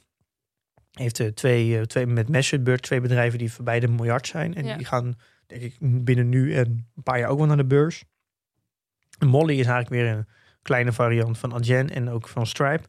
[0.91, 4.55] Heeft twee, twee met Message twee bedrijven die voorbij de miljard zijn.
[4.55, 4.77] En Ja.
[4.77, 5.15] die gaan,
[5.49, 8.03] denk ik, binnen nu en een paar jaar ook wel naar de beurs.
[9.25, 10.27] Molly is eigenlijk weer een
[10.61, 12.83] kleine variant van Adyen en ook van Stripe.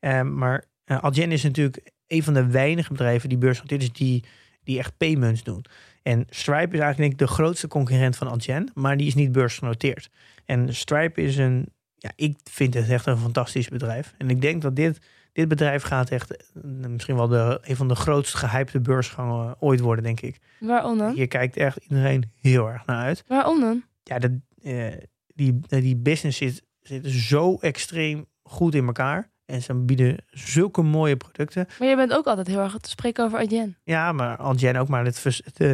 [0.00, 4.24] Ehm, maar eh, Adyen is natuurlijk een van de weinige bedrijven die beursgenoteerd is die,
[4.62, 5.64] die echt payments doen.
[6.02, 9.32] En Stripe is eigenlijk denk ik de grootste concurrent van Adyen, maar die is niet
[9.32, 10.10] beursgenoteerd.
[10.44, 14.14] En Stripe is een, ja, ik vind het echt een fantastisch bedrijf.
[14.18, 14.98] En ik denk dat dit,
[15.36, 19.80] dit bedrijf gaat echt eh, misschien wel de, een van de grootst gehypte beursgangen ooit
[19.80, 20.38] worden, denk ik.
[20.60, 21.14] Waarom dan?
[21.14, 23.24] Hier kijkt echt iedereen heel erg naar uit.
[23.26, 23.84] Waarom dan?
[24.02, 29.30] Ja, de, eh, die, die business zit, zit zo extreem goed in elkaar.
[29.44, 31.66] En ze bieden zulke mooie producten.
[31.78, 33.76] Maar je bent ook altijd heel erg te spreken over Adyen.
[33.82, 34.88] Ja, maar Algen ook.
[34.88, 35.72] Maar het, het, eh,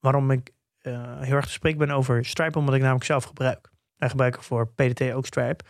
[0.00, 3.70] waarom ik eh, heel erg te spreken ben over Stripe, omdat ik namelijk zelf gebruik.
[3.96, 5.64] Wij gebruiken voor PDT ook Stripe.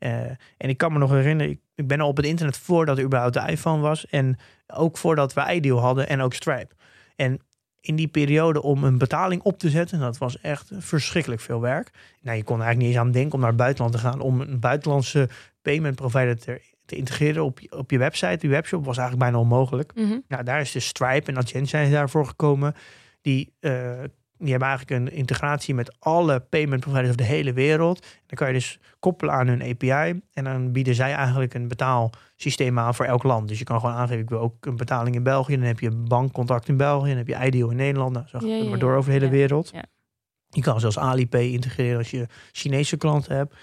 [0.00, 0.20] Eh,
[0.56, 3.04] en ik kan me nog herinneren, ik, ik ben al op het internet voordat er
[3.04, 4.06] überhaupt de iPhone was.
[4.06, 6.74] En ook voordat we iDeal hadden en ook Stripe.
[7.16, 7.40] En
[7.80, 10.00] in die periode om een betaling op te zetten.
[10.00, 11.90] Dat was echt verschrikkelijk veel werk.
[12.20, 14.20] Nou, je kon eigenlijk niet eens aan denken om naar het buitenland te gaan.
[14.20, 15.28] Om een buitenlandse
[15.62, 18.36] payment provider te, te integreren op je, op je website.
[18.36, 19.94] Die webshop was eigenlijk bijna onmogelijk.
[19.94, 20.18] Mhm.
[20.28, 22.74] Nou, daar is de Stripe en Adyen zijn daarvoor gekomen.
[23.20, 23.92] Die, eh,
[24.40, 28.00] die hebben eigenlijk een integratie met alle payment providers over de hele wereld.
[28.00, 30.20] Dan kan je dus koppelen aan hun API.
[30.32, 33.48] En dan bieden zij eigenlijk een betaalsysteem aan voor elk land.
[33.48, 35.56] Dus je kan gewoon aangeven, ik wil ook een betaling in België.
[35.56, 37.08] Dan heb je een bankcontact in België.
[37.08, 38.12] Dan heb je Ideal in Nederland.
[38.12, 39.32] Nou, zo gaat Ja, het ja, maar door over de hele ja.
[39.32, 39.72] wereld.
[40.48, 43.54] Je kan zelfs Alipay integreren als je Chinese klanten hebt.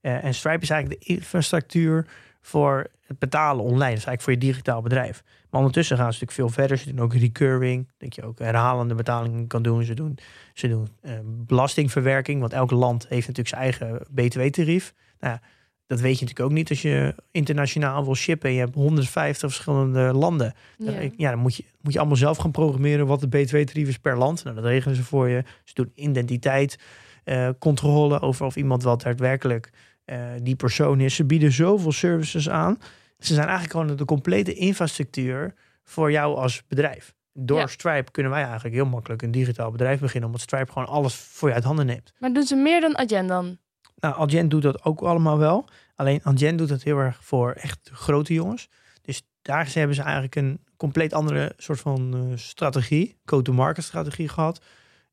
[0.00, 2.06] Eh, en Stripe is eigenlijk de infrastructuur
[2.42, 3.78] voor het betalen online.
[3.78, 5.22] Dat is eigenlijk voor je digitaal bedrijf.
[5.50, 6.78] Maar ondertussen gaan ze natuurlijk veel verder.
[6.78, 7.88] Ze doen ook recurring.
[7.98, 9.84] Dat je ook herhalende betalingen kan doen.
[9.84, 10.18] Ze doen,
[10.54, 12.40] ze doen eh, belastingverwerking.
[12.40, 14.94] Want elk land heeft natuurlijk zijn eigen btw-tarief.
[15.20, 15.40] Nou, ja,
[15.86, 18.48] dat weet je natuurlijk ook niet als je internationaal wil shippen.
[18.48, 20.54] En je hebt 150 verschillende landen.
[20.78, 21.10] Dan, Ja.
[21.16, 24.18] ja, dan moet je, moet je allemaal zelf gaan programmeren wat de btw-tarief is per
[24.18, 24.44] land.
[24.44, 25.44] Nou, dat regelen ze voor je.
[25.64, 26.78] Ze doen identiteit,
[27.58, 29.70] controle over of iemand wel daadwerkelijk
[30.42, 31.14] die persoon is.
[31.14, 32.78] Ze bieden zoveel services aan.
[33.18, 37.14] Ze zijn eigenlijk gewoon de complete infrastructuur voor jou als bedrijf.
[37.32, 37.66] Door Ja.
[37.66, 40.26] Stripe kunnen wij eigenlijk heel makkelijk een digitaal bedrijf beginnen.
[40.28, 42.12] Omdat Stripe gewoon alles voor je uit handen neemt.
[42.18, 43.58] Maar doen ze meer dan Adyen dan?
[43.96, 45.68] Nou, Adyen doet dat ook allemaal wel.
[45.94, 48.68] Alleen Adyen doet dat heel erg voor echt grote jongens.
[49.02, 54.60] Dus daar hebben ze eigenlijk een compleet andere soort van eh, strategie, go-to-market strategie gehad.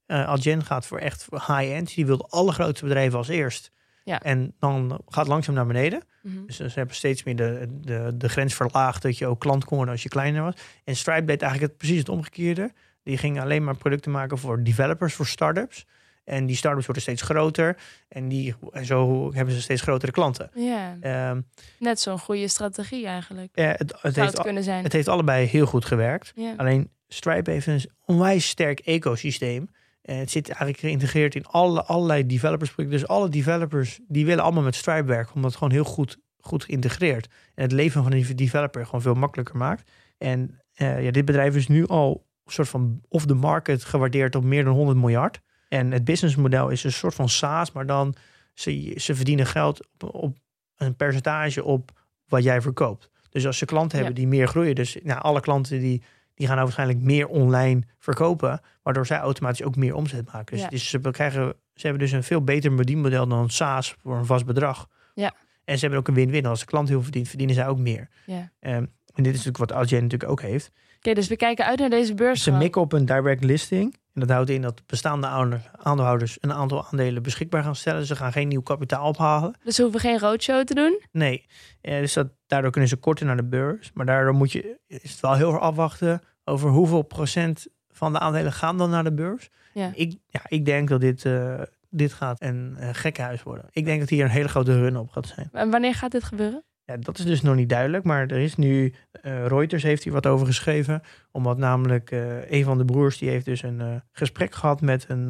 [0.06, 1.96] Eh Adyen gaat voor echt high-end.
[1.96, 3.72] Die wil de allergrootste bedrijven als eerst.
[4.10, 4.22] Ja.
[4.22, 6.02] En dan gaat het langzaam naar beneden.
[6.22, 6.46] Mhm.
[6.46, 9.76] Dus ze hebben steeds meer de, de, de grens verlaagd dat je ook klant kon
[9.76, 10.54] worden als je kleiner was.
[10.84, 12.72] En Stripe deed eigenlijk het, precies het omgekeerde.
[13.04, 15.86] Die ging alleen maar producten maken voor developers, voor startups.
[16.24, 17.78] En die startups worden steeds groter.
[18.10, 20.52] En, die, en zo hebben ze steeds grotere klanten.
[20.56, 21.42] Ja, Ehm,
[21.80, 23.56] net zo'n goede strategie eigenlijk.
[23.56, 24.84] eh, het, het, Zou heeft, het kunnen zijn.
[24.84, 26.32] het heeft allebei heel goed gewerkt.
[26.36, 26.54] ja.
[26.58, 29.70] Alleen Stripe heeft een onwijs sterk ecosysteem.
[30.10, 32.76] En het zit eigenlijk geïntegreerd in alle, allerlei developers.
[32.76, 36.64] Dus alle developers die willen allemaal met Stripe werken, omdat het gewoon heel goed, goed
[36.64, 37.28] geïntegreerd.
[37.56, 39.92] En het leven van een developer gewoon veel makkelijker maakt.
[40.18, 44.36] En eh, ja, dit bedrijf is nu al een soort van off the market gewaardeerd
[44.36, 45.42] op meer dan 100 miljard.
[45.68, 48.16] En het businessmodel is een soort van SaaS, maar dan
[48.54, 50.38] ze, ze verdienen geld op, op
[50.78, 51.92] een percentage op
[52.28, 53.10] wat jij verkoopt.
[53.30, 56.04] Dus als ze klanten hebben die meer groeien, dus nou, alle klanten die,
[56.40, 60.54] die gaan nou waarschijnlijk meer online verkopen, waardoor zij automatisch ook meer omzet maken.
[60.56, 60.70] Dus, Ja.
[60.70, 64.46] dus ze, krijgen, ze hebben dus een veel beter verdienmodel dan SaaS voor een vast
[64.46, 64.88] bedrag.
[65.14, 65.32] Ja.
[65.64, 66.46] En ze hebben ook een win-win.
[66.46, 68.10] Als de klant heel veel verdient, verdienen zij ook meer.
[68.26, 68.52] Ja.
[68.60, 68.76] Ehm,
[69.14, 70.72] en dit is natuurlijk wat Adyen natuurlijk ook heeft.
[70.98, 72.44] Oké, dus we kijken uit naar deze beurs.
[72.44, 73.94] Ze mikken op een direct listing.
[74.14, 78.06] En dat houdt in dat bestaande ouder- aandeelhouders een aantal aandelen beschikbaar gaan stellen.
[78.06, 79.56] Ze gaan geen nieuw kapitaal ophalen.
[79.64, 81.02] Dus we hoeven geen roadshow te doen.
[81.12, 81.46] Nee,
[81.82, 83.92] eh, dus dat, daardoor kunnen ze korter naar de beurs.
[83.94, 87.68] Maar daardoor moet je, is het wel heel erg afwachten over hoeveel procent
[88.00, 89.50] van de aandelen gaan dan naar de beurs.
[89.74, 89.92] Ja.
[89.96, 93.66] Ik, ja, ik denk dat dit, eh, dit gaat een uh, gekkenhuis worden.
[93.72, 95.50] Ik denk dat hier een hele grote run op gaat zijn.
[95.52, 96.64] En wanneer gaat dit gebeuren?
[96.86, 100.14] Ja, dat is dus nog niet duidelijk, maar er is nu, eh, Reuters heeft hier
[100.14, 101.02] wat over geschreven.
[101.32, 105.26] Omdat namelijk eh, een van de broers, die heeft dus een gesprek gehad met een,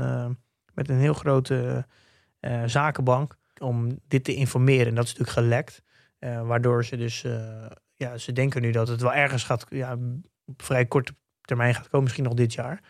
[0.74, 1.86] met een heel grote
[2.66, 3.38] zakenbank.
[3.58, 4.88] Om dit te informeren.
[4.88, 5.82] En dat is natuurlijk gelekt.
[6.20, 7.26] Waardoor ze dus,
[7.96, 9.98] ja, ze denken nu dat het wel ergens gaat, ja,
[10.50, 12.04] op vrij korte termijn gaat komen.
[12.04, 12.82] Misschien nog dit jaar.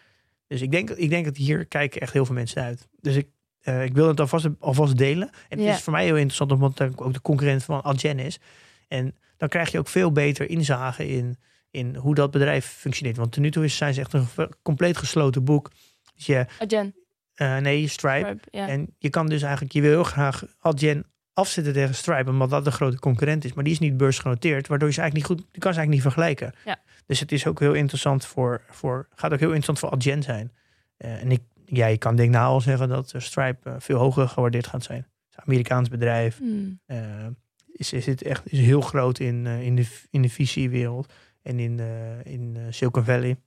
[0.47, 2.87] Dus ik denk, ik denk dat hier kijken echt heel veel mensen uit.
[2.99, 3.27] Dus ik,
[3.63, 5.29] uh, ik wil het alvast, alvast delen.
[5.49, 5.65] En Ja.
[5.65, 8.39] het is voor mij heel interessant, omdat het ook de concurrent van Adyen is.
[8.87, 11.37] En dan krijg je ook veel beter inzage in,
[11.71, 13.17] in hoe dat bedrijf functioneert.
[13.17, 14.27] Want ten nu toe is, zijn ze echt een
[14.61, 15.71] compleet gesloten boek.
[16.15, 16.95] Dus je, Adyen.
[17.33, 18.25] eh, nee, Stripe.
[18.27, 18.67] Stripe, ja.
[18.67, 22.65] En je kan dus eigenlijk, je wil heel graag Adyen afzetten tegen Stripe, omdat dat
[22.65, 23.53] de grote concurrent is.
[23.53, 25.89] Maar die is niet beursgenoteerd, waardoor je ze eigenlijk niet goed, je kan ze eigenlijk
[25.89, 26.53] niet vergelijken.
[26.65, 26.79] Ja.
[27.09, 30.51] Dus het is ook heel interessant voor, voor gaat ook heel interessant voor Adyen zijn.
[30.97, 34.27] Eh, en ik, ja, je kan denk nou al zeggen dat Stripe eh, veel hoger
[34.27, 34.97] gewaardeerd gaat zijn.
[34.97, 36.37] Het is een Amerikaans bedrijf.
[36.37, 36.79] Hmm.
[36.85, 37.27] Eh,
[37.71, 41.79] is, is het echt is heel groot in, in de, in de visiewereld en in,
[42.23, 43.37] in Silicon Valley.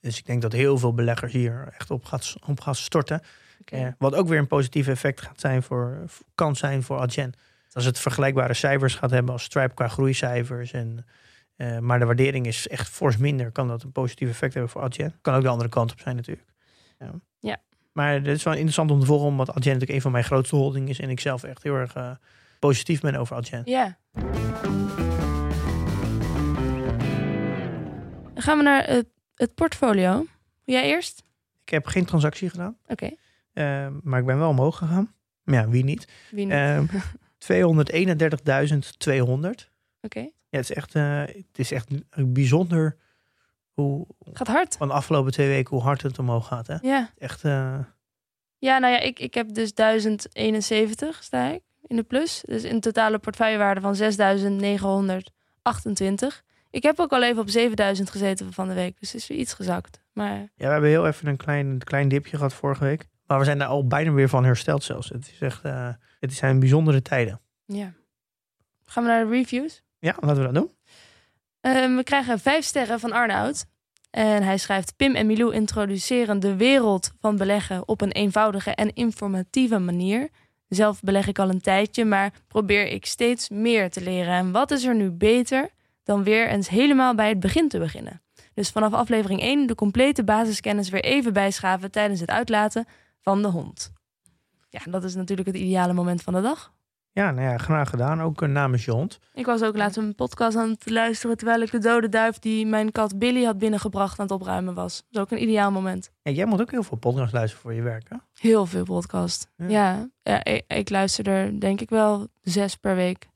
[0.00, 3.20] Dus ik denk dat heel veel beleggers hier echt op gaat, op gaan storten.
[3.64, 5.98] Eh, wat ook weer een positief effect gaat zijn voor,
[6.34, 7.32] kan zijn voor Adyen.
[7.72, 10.72] Als het vergelijkbare cijfers gaat hebben als Stripe qua groeicijfers.
[10.72, 11.06] En,
[11.56, 13.50] eh, maar de waardering is echt fors minder.
[13.50, 15.14] Kan dat een positief effect hebben voor Adyen.
[15.20, 16.48] Kan ook de andere kant op zijn natuurlijk.
[16.98, 17.10] Ja.
[17.40, 17.62] Ja.
[17.92, 19.26] Maar het is wel interessant om te volgen.
[19.26, 21.00] Omdat Adyen natuurlijk een van mijn grootste holdingen is.
[21.00, 22.10] En ik zelf echt heel erg eh,
[22.58, 23.62] positief ben over Adyen.
[23.64, 23.98] Ja.
[28.34, 30.26] Dan gaan we naar het, het portfolio.
[30.64, 31.24] Jij eerst?
[31.64, 32.76] Ik heb geen transactie gedaan.
[32.86, 33.10] Oké.
[33.52, 35.14] eh, maar ik ben wel omhoog gegaan.
[35.44, 36.08] Ja, wie niet?
[36.30, 36.54] Wie niet?
[36.60, 36.84] Ehm
[37.38, 37.46] 231.200.
[40.00, 40.30] Oké.
[40.54, 41.88] Ja, het is echt, eh, het is echt
[42.32, 42.96] bijzonder
[43.72, 44.76] hoe, Gaat hard.
[44.76, 46.66] van de afgelopen twee weken hoe hard het omhoog gaat.
[46.66, 46.76] Hè?
[46.80, 47.10] Ja.
[47.18, 47.78] Echt, eh,
[48.58, 52.42] Ja, nou ja, ik, ik heb dus 1071 sta ik in de plus.
[52.46, 56.42] Dus een totale portefeuillewaarde van 6928.
[56.70, 59.00] Ik heb ook al even op 7000 gezeten van de week.
[59.00, 60.02] Dus het is weer iets gezakt.
[60.12, 63.06] Maar ja, we hebben heel even een klein, klein dipje gehad vorige week.
[63.26, 65.08] Maar we zijn daar al bijna weer van hersteld zelfs.
[65.08, 65.88] Het, is echt, eh,
[66.20, 67.40] het zijn bijzondere tijden.
[67.66, 67.92] ja.
[68.86, 69.82] Gaan we naar de reviews?
[70.04, 70.70] Ja, laten we dat doen.
[71.60, 73.66] Ehm, we krijgen vijf sterren van Arnoud.
[74.10, 78.94] En hij schrijft: Pim en Milou introduceren de wereld van beleggen op een eenvoudige en
[78.94, 80.28] informatieve manier.
[80.68, 84.32] Zelf beleg ik al een tijdje, maar probeer ik steeds meer te leren.
[84.32, 85.70] En wat is er nu beter
[86.02, 88.22] dan weer eens helemaal bij het begin te beginnen?
[88.54, 92.86] Dus vanaf aflevering 1 de complete basiskennis weer even bijschaven tijdens het uitlaten
[93.20, 93.92] van de hond.
[94.68, 96.73] Ja, dat is natuurlijk het ideale moment van de dag.
[97.14, 98.22] Ja, nou ja, graag gedaan.
[98.22, 99.18] Ook uh, namens je hond.
[99.34, 102.66] Ik was ook laatst een podcast aan het luisteren terwijl ik de dode duif die
[102.66, 104.96] mijn kat Billy had binnengebracht aan het opruimen was.
[104.96, 106.10] Dat is ook een ideaal moment.
[106.22, 108.16] Ja, jij moet ook heel veel podcasts luisteren voor je werk, hè?
[108.34, 109.50] Heel veel podcast.
[109.56, 109.68] Ja.
[109.68, 113.28] Ja, ja, ik, ik luister er denk ik wel zes per week.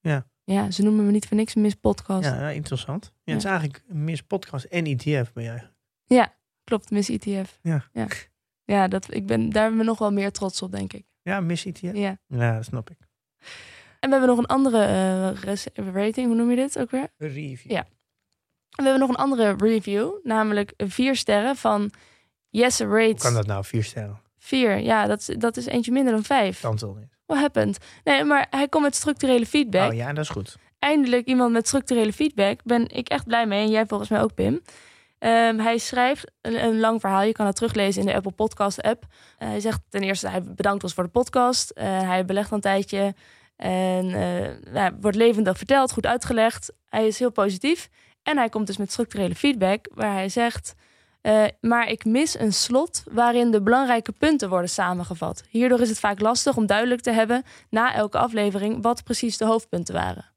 [0.00, 0.26] Ja.
[0.44, 2.28] Ja, ze noemen me niet voor niks Miss Podcast.
[2.28, 3.12] Ja, ja, interessant.
[3.24, 5.70] Ja, Het is eigenlijk mis podcast en ETF ben jij.
[6.64, 7.58] Klopt, Miss ETF.
[7.62, 7.84] Ja.
[7.92, 8.06] Ja,
[8.64, 11.04] ja dat, ik ben, daar ben ik nog wel meer trots op, denk ik.
[11.24, 11.94] Ja, mis ETF.
[11.96, 12.18] Ja.
[12.28, 12.96] Ja, dat snap ik.
[14.00, 17.08] En we hebben nog een andere eh, rating, hoe noem je dit ook weer?
[17.18, 17.70] Review.
[17.70, 17.86] Ja.
[18.70, 21.90] We hebben nog een andere review, namelijk vier sterren van
[22.50, 23.22] Jesse Hoe Rates.
[23.22, 23.64] kan dat nou?
[23.64, 24.20] Vier sterren.
[24.38, 26.60] Vier, ja, dat, is- dat is eentje minder dan vijf.
[26.60, 27.08] Kan toch niet?
[27.26, 27.78] What happened?
[28.04, 29.90] Nee, maar hij komt met structurele feedback.
[29.90, 30.56] Oh ja, dat is goed.
[30.78, 32.60] Eindelijk iemand met structurele feedback.
[32.64, 33.64] Ben ik echt blij mee.
[33.64, 34.60] En jij volgens mij ook, Pim.
[35.24, 37.22] Ehm, hij schrijft een, een lang verhaal.
[37.22, 39.04] Je kan het teruglezen in de Apple Podcast app.
[39.38, 41.70] Eh, hij zegt ten eerste, hij bedankt ons voor de podcast.
[41.70, 43.14] Eh, hij belegt een tijdje.
[43.56, 46.72] En eh, ja, wordt levendig verteld, goed uitgelegd.
[46.88, 47.88] Hij is heel positief.
[48.22, 49.86] En hij komt dus met structurele feedback.
[49.94, 50.74] Waar hij zegt...
[51.60, 55.44] maar ik mis een slot waarin de belangrijke punten worden samengevat.
[55.48, 59.44] Hierdoor is het vaak lastig om duidelijk te hebben na elke aflevering wat precies de
[59.44, 60.32] hoofdpunten waren.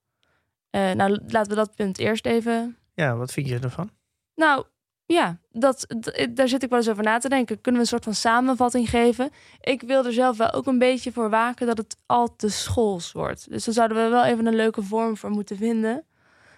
[0.71, 2.77] Nou, laten we dat punt eerst even.
[2.93, 3.89] Ja, wat vind je ervan?
[4.35, 4.65] Nou,
[5.07, 7.61] ja, dat, d- daar zit ik wel eens over na te denken.
[7.61, 9.29] Kunnen we een soort van samenvatting geven?
[9.61, 13.11] Ik wil er zelf wel ook een beetje voor waken dat het al te schools
[13.11, 13.49] wordt.
[13.49, 16.03] Dus daar zouden we wel even een leuke vorm voor moeten vinden.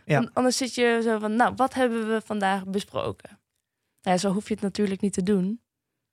[0.06, 0.30] Ja.
[0.34, 3.40] Anders zit je zo van, nou, wat hebben we vandaag besproken?
[4.02, 5.46] Ja, zo hoef je het natuurlijk niet te doen.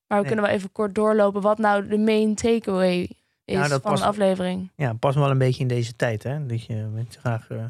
[0.07, 0.25] Maar we Nee.
[0.27, 3.11] kunnen wel even kort doorlopen wat nou de main takeaway
[3.45, 4.71] is van past- een aflevering.
[4.77, 6.47] Ja, past wel een beetje in deze tijd, hè?
[6.47, 7.65] Dat je graag eh,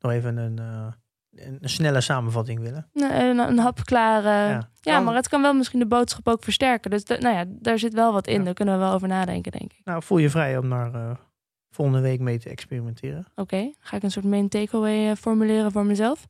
[0.00, 0.86] nog even een, eh,
[1.46, 2.90] een, een snelle samenvatting willen.
[2.94, 4.28] Een, een hapklare.
[4.28, 5.00] Ja, Ja.
[5.00, 6.90] maar het kan wel misschien de boodschap ook versterken.
[6.90, 8.38] Dus nou ja, daar zit wel wat in.
[8.38, 8.44] Ja.
[8.44, 9.80] Daar kunnen we wel over nadenken, denk ik.
[9.84, 11.10] Nou, voel je vrij om daar eh,
[11.70, 13.26] volgende week mee te experimenteren.
[13.34, 16.26] Oké, ga ik een soort main takeaway eh, formuleren voor mezelf.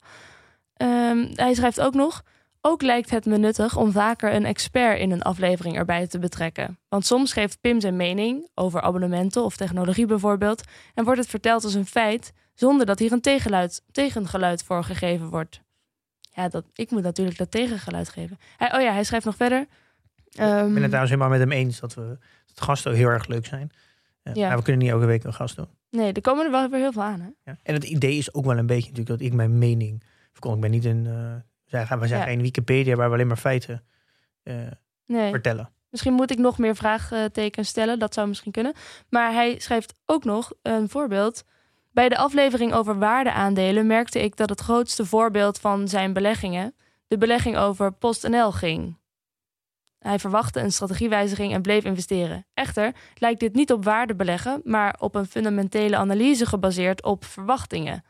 [0.74, 2.22] Ehm, hij schrijft ook nog.
[2.60, 6.78] Ook lijkt het me nuttig om vaker een expert in een aflevering erbij te betrekken.
[6.88, 10.62] Want soms geeft Pim zijn mening over abonnementen of technologie bijvoorbeeld.
[10.94, 15.28] En wordt het verteld als een feit, zonder dat hier een tegenluid, tegengeluid voor gegeven
[15.28, 15.60] wordt.
[16.20, 18.38] Ja, dat, ik moet natuurlijk dat tegengeluid geven.
[18.56, 19.60] Hij, oh ja, hij schrijft nog verder.
[19.60, 19.68] ik
[20.36, 23.46] ben Ehm, het trouwens helemaal met hem eens dat we dat gasten heel erg leuk
[23.46, 23.70] zijn.
[24.22, 24.48] Ja, Ja.
[24.48, 25.68] Maar we kunnen niet elke week een gast doen.
[25.90, 27.20] Nee, er komen er wel weer heel veel aan.
[27.20, 27.28] Hè?
[27.50, 27.58] Ja.
[27.62, 30.02] En het idee is ook wel een beetje natuurlijk dat ik mijn mening
[30.32, 30.64] verkondig.
[30.64, 31.06] Ik ben niet een...
[31.06, 31.34] eh
[31.70, 33.84] wij zijn, we zijn geen Wikipedia waar we alleen maar feiten
[34.42, 34.54] eh,
[35.06, 35.30] Nee.
[35.30, 35.70] vertellen.
[35.90, 37.98] Misschien moet ik nog meer vraagtekens stellen.
[37.98, 38.72] Dat zou misschien kunnen.
[39.08, 41.44] Maar hij schrijft ook nog een voorbeeld.
[41.98, 46.74] Bij de aflevering over waardeaandelen merkte ik dat het grootste voorbeeld van zijn beleggingen
[47.06, 48.96] de belegging over PostNL ging.
[49.98, 52.46] Hij verwachtte een strategiewijziging en bleef investeren.
[52.54, 58.04] Echter lijkt dit niet op waarde beleggen, maar op een fundamentele analyse gebaseerd op verwachtingen.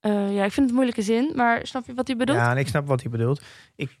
[0.00, 2.38] Eh, ja, ik vind het moeilijke zin, maar snap je wat hij bedoelt?
[2.38, 3.42] Ja, ik snap wat hij bedoelt.
[3.76, 3.98] Ik,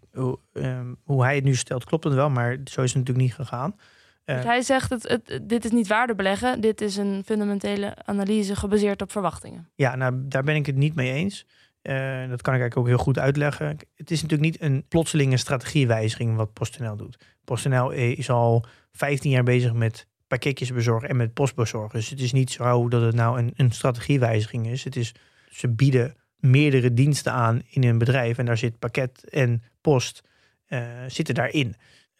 [0.52, 3.34] ehm, hoe hij het nu stelt klopt het wel, maar zo is het natuurlijk niet
[3.34, 3.76] gegaan.
[4.24, 7.96] Eh, Dus hij zegt, het, het, dit is niet waarde beleggen, dit is een fundamentele
[8.04, 9.70] analyse gebaseerd op verwachtingen.
[9.74, 11.46] Ja, nou, daar ben ik het niet mee eens.
[11.82, 13.76] Eh, dat kan ik eigenlijk ook heel goed uitleggen.
[13.94, 17.24] Het is natuurlijk niet een plotselinge strategiewijziging wat PostNL doet.
[17.44, 21.98] PostNL is al 15 jaar bezig met pakketjes bezorgen en met postbezorgen.
[21.98, 24.84] Dus het is niet zo dat het nou een, een strategiewijziging is.
[24.84, 25.14] Het is.
[25.50, 30.22] Ze bieden meerdere diensten aan in een bedrijf en daar zit pakket en post
[30.66, 31.74] eh, zitten daarin.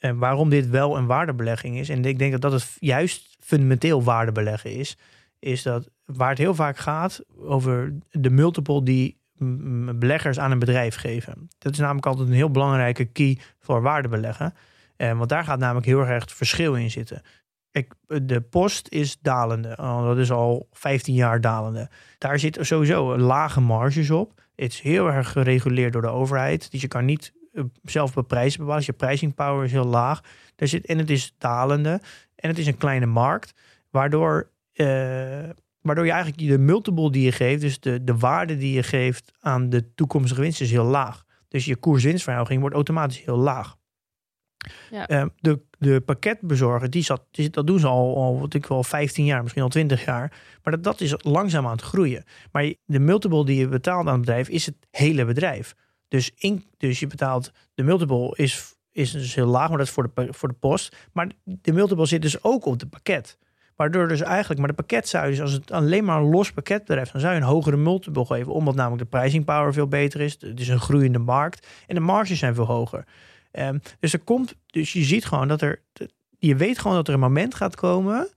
[0.04, 4.02] En waarom dit wel een waardebelegging is, en ik denk dat dat het juist fundamenteel
[4.02, 4.96] waardebeleggen is,
[5.38, 9.18] is dat waar het heel vaak gaat over de multiple die
[9.94, 11.48] beleggers aan een bedrijf geven.
[11.58, 14.54] Dat is namelijk altijd een heel belangrijke key voor waardebeleggen.
[14.96, 17.22] Eh, want daar gaat namelijk heel erg het verschil in zitten.
[17.70, 19.76] Kijk, de post is dalende.
[19.80, 21.90] Oh, dat is al 15 jaar dalende.
[22.18, 24.42] Daar zitten sowieso lage marges op.
[24.54, 26.70] Het is heel erg gereguleerd door de overheid.
[26.70, 27.32] Dus je kan niet
[27.82, 28.78] zelf beprijzen bepalen.
[28.78, 30.20] Dus je pricing power is heel laag.
[30.56, 32.00] Daar zit, en het is dalende.
[32.34, 33.54] En het is een kleine markt.
[33.90, 34.86] Waardoor, eh,
[35.80, 39.32] waardoor je eigenlijk de multiple die je geeft, dus de, de waarde die je geeft
[39.40, 41.24] aan de toekomstige winst, is heel laag.
[41.48, 43.76] Dus je koers-winstverhouding wordt automatisch heel laag.
[44.90, 45.06] Ja.
[45.08, 48.82] Eh, de, de pakketbezorger, die zat, die, dat doen ze al, al wat ik wel
[48.82, 50.32] 15 jaar, misschien al 20 jaar.
[50.62, 52.24] Maar dat, dat is langzaam aan het groeien.
[52.52, 55.74] Maar de multiple die je betaalt aan het bedrijf, is het hele bedrijf.
[56.14, 59.92] Dus, in, dus je betaalt, de multiple is, is dus heel laag, maar dat is
[59.92, 60.96] voor de, voor de post.
[61.12, 63.38] Maar de multiple zit dus ook op het pakket.
[63.76, 67.10] Waardoor dus eigenlijk, maar de pakket zou dus als het alleen maar een los pakketbedrijf,
[67.10, 70.36] dan zou je een hogere multiple geven, omdat namelijk de pricing power veel beter is.
[70.40, 73.04] Het is een groeiende markt en de marges zijn veel hoger.
[73.50, 75.82] Ehm, dus er komt, dus je ziet gewoon dat er,
[76.38, 78.28] je weet gewoon dat er een moment gaat komen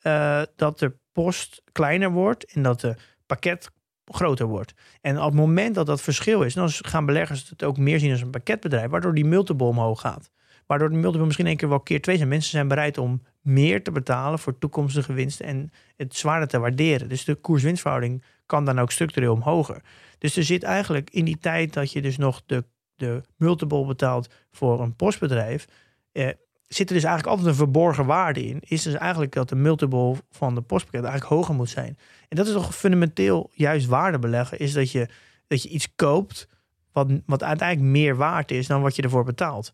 [0.00, 2.94] eh, dat de post kleiner wordt en dat de
[3.26, 3.70] pakket
[4.14, 4.74] groter wordt.
[5.00, 8.10] En op het moment dat dat verschil is, dan gaan beleggers het ook meer zien
[8.10, 10.30] als een pakketbedrijf, waardoor die multiple omhoog gaat.
[10.66, 12.28] Waardoor de multiple misschien één keer wel keer twee zijn.
[12.28, 17.08] Mensen zijn bereid om meer te betalen voor toekomstige winsten en het zwaarder te waarderen.
[17.08, 19.82] Dus de koers-winstverhouding kan dan ook structureel omhoger.
[20.18, 24.28] Dus er zit eigenlijk in die tijd dat je dus nog de, de multiple betaalt
[24.50, 25.66] voor een postbedrijf,
[26.12, 26.28] eh,
[26.68, 28.58] zit er dus eigenlijk altijd een verborgen waarde in.
[28.60, 31.98] Is dus eigenlijk dat de multiple van de postpakket eigenlijk hoger moet zijn.
[32.28, 35.08] En dat is toch fundamenteel juist waarde beleggen, is dat je,
[35.46, 36.48] dat je iets koopt
[36.92, 39.72] wat, wat uiteindelijk meer waard is dan wat je ervoor betaalt.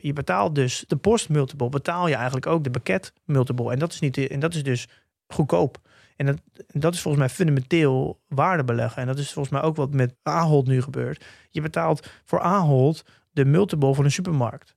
[0.00, 3.72] Je betaalt dus de postmultiple, betaal je eigenlijk ook de pakket multiple.
[3.72, 4.88] En dat is, niet, en dat is dus
[5.26, 5.78] goedkoop.
[6.16, 9.02] En dat, dat is volgens mij fundamenteel waarde beleggen.
[9.02, 11.24] En dat is volgens mij ook wat met Ahold nu gebeurt.
[11.50, 14.75] Je betaalt voor Ahold de multiple van een supermarkt.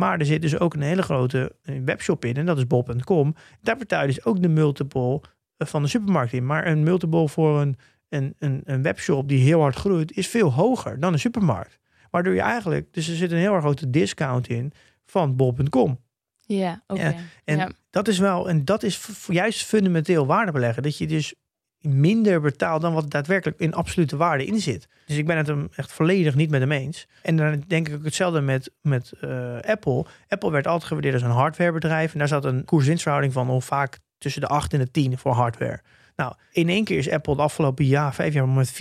[0.00, 2.34] Maar er zit dus ook een hele grote eh, webshop in.
[2.36, 3.34] En dat is bol.com.
[3.60, 5.20] Daar betaal je dus ook de multiple
[5.56, 6.46] eh, van de supermarkt in.
[6.46, 7.76] Maar een multiple voor een,
[8.08, 10.16] een, een, een webshop die heel hard groeit...
[10.16, 11.78] is veel hoger dan een supermarkt.
[12.10, 12.92] Waardoor je eigenlijk...
[12.92, 14.72] Dus er zit een heel erg grote discount in
[15.06, 15.98] van bol.com.
[16.40, 17.08] Ja, oké.
[17.08, 17.70] Ja, En Ja.
[17.90, 20.82] dat is wel, en dat is juist fundamenteel waarde beleggen.
[20.82, 21.34] Dat je dus
[21.80, 24.88] minder betaalt dan wat daadwerkelijk in absolute waarde in zit.
[25.06, 27.06] Dus ik ben het hem echt volledig niet met hem eens.
[27.22, 30.04] En dan denk ik ook hetzelfde met, met eh, Apple.
[30.28, 32.12] Apple werd altijd gewaardeerd als een hardwarebedrijf.
[32.12, 35.32] En daar zat een koers-winstverhouding van al vaak tussen de 8 en de 10 voor
[35.32, 35.80] hardware.
[36.16, 38.74] Nou, in één keer is Apple de afgelopen jaar, vijf jaar, met 400%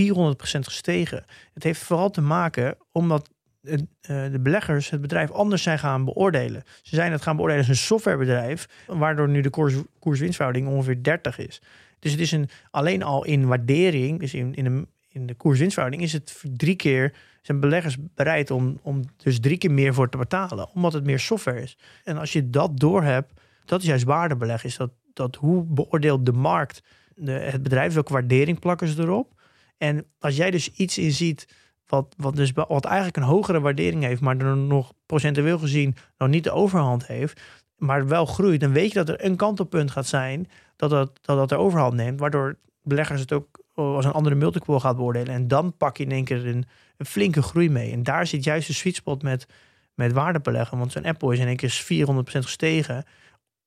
[0.59, 1.25] gestegen.
[1.53, 3.29] Het heeft vooral te maken omdat
[3.61, 3.77] eh,
[4.31, 6.63] de beleggers het bedrijf anders zijn gaan beoordelen.
[6.81, 11.37] Ze zijn het gaan beoordelen als een softwarebedrijf, waardoor nu de koers, koers-winstverhouding ongeveer 30
[11.37, 11.61] is.
[11.99, 16.03] Dus het is een, alleen al in waardering, dus in, in, de, in de koers-winstverhouding,
[16.03, 20.17] is het drie keer, zijn beleggers bereid om, om dus drie keer meer voor te
[20.17, 21.77] betalen, omdat het meer software is.
[22.03, 23.33] En als je dat doorhebt,
[23.65, 26.83] dat is juist waardebeleg, is dat, dat hoe beoordeelt de markt
[27.15, 29.41] de, het bedrijf, welke waardering plakken ze erop.
[29.77, 31.47] En als jij dus iets in ziet
[31.85, 36.29] wat, wat, dus, wat eigenlijk een hogere waardering heeft, maar er nog procentueel gezien nog
[36.29, 37.41] niet de overhand heeft,
[37.79, 41.37] maar wel groeit, dan weet je dat er een kantelpunt gaat zijn dat dat, dat,
[41.37, 45.33] dat de overhand neemt, waardoor beleggers het ook als een andere multiple gaat beoordelen.
[45.33, 46.65] En dan pak je in één keer een,
[46.97, 47.91] flinke groei mee.
[47.91, 49.47] En daar zit juist de sweet spot met,
[49.93, 50.77] met waardebeleggen.
[50.77, 53.05] Want zo'n Apple is in één keer 400% gestegen.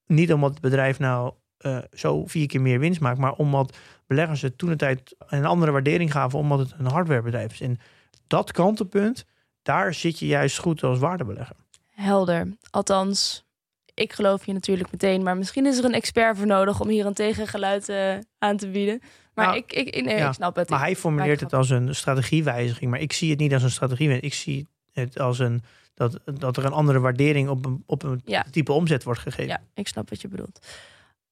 [0.07, 4.43] Niet omdat het bedrijf nou eh, zo vier keer meer winst maakt, maar omdat beleggers
[4.43, 7.61] het toen een tijd een andere waardering gaven, omdat het een hardwarebedrijf is.
[7.61, 7.79] En
[8.27, 9.27] dat kantelpunt,
[9.63, 11.57] daar zit je juist goed als waardebelegger.
[11.91, 12.57] Helder.
[12.71, 13.45] Althans,
[14.03, 15.23] ik geloof je natuurlijk meteen.
[15.23, 18.69] Maar misschien is er een expert voor nodig om hier een tegengeluid eh, aan te
[18.69, 19.01] bieden.
[19.35, 20.69] Maar Nou, ik, ik, nee, ja, ik snap het.
[20.69, 22.91] Maar hij formuleert het als een strategiewijziging.
[22.91, 24.33] Maar ik zie het niet als een strategiewijziging.
[24.33, 25.63] Ik zie het als een
[25.95, 28.45] dat, dat er een andere waardering op een, op een Ja.
[28.51, 29.47] type omzet wordt gegeven.
[29.47, 30.67] Ja, ik snap wat je bedoelt.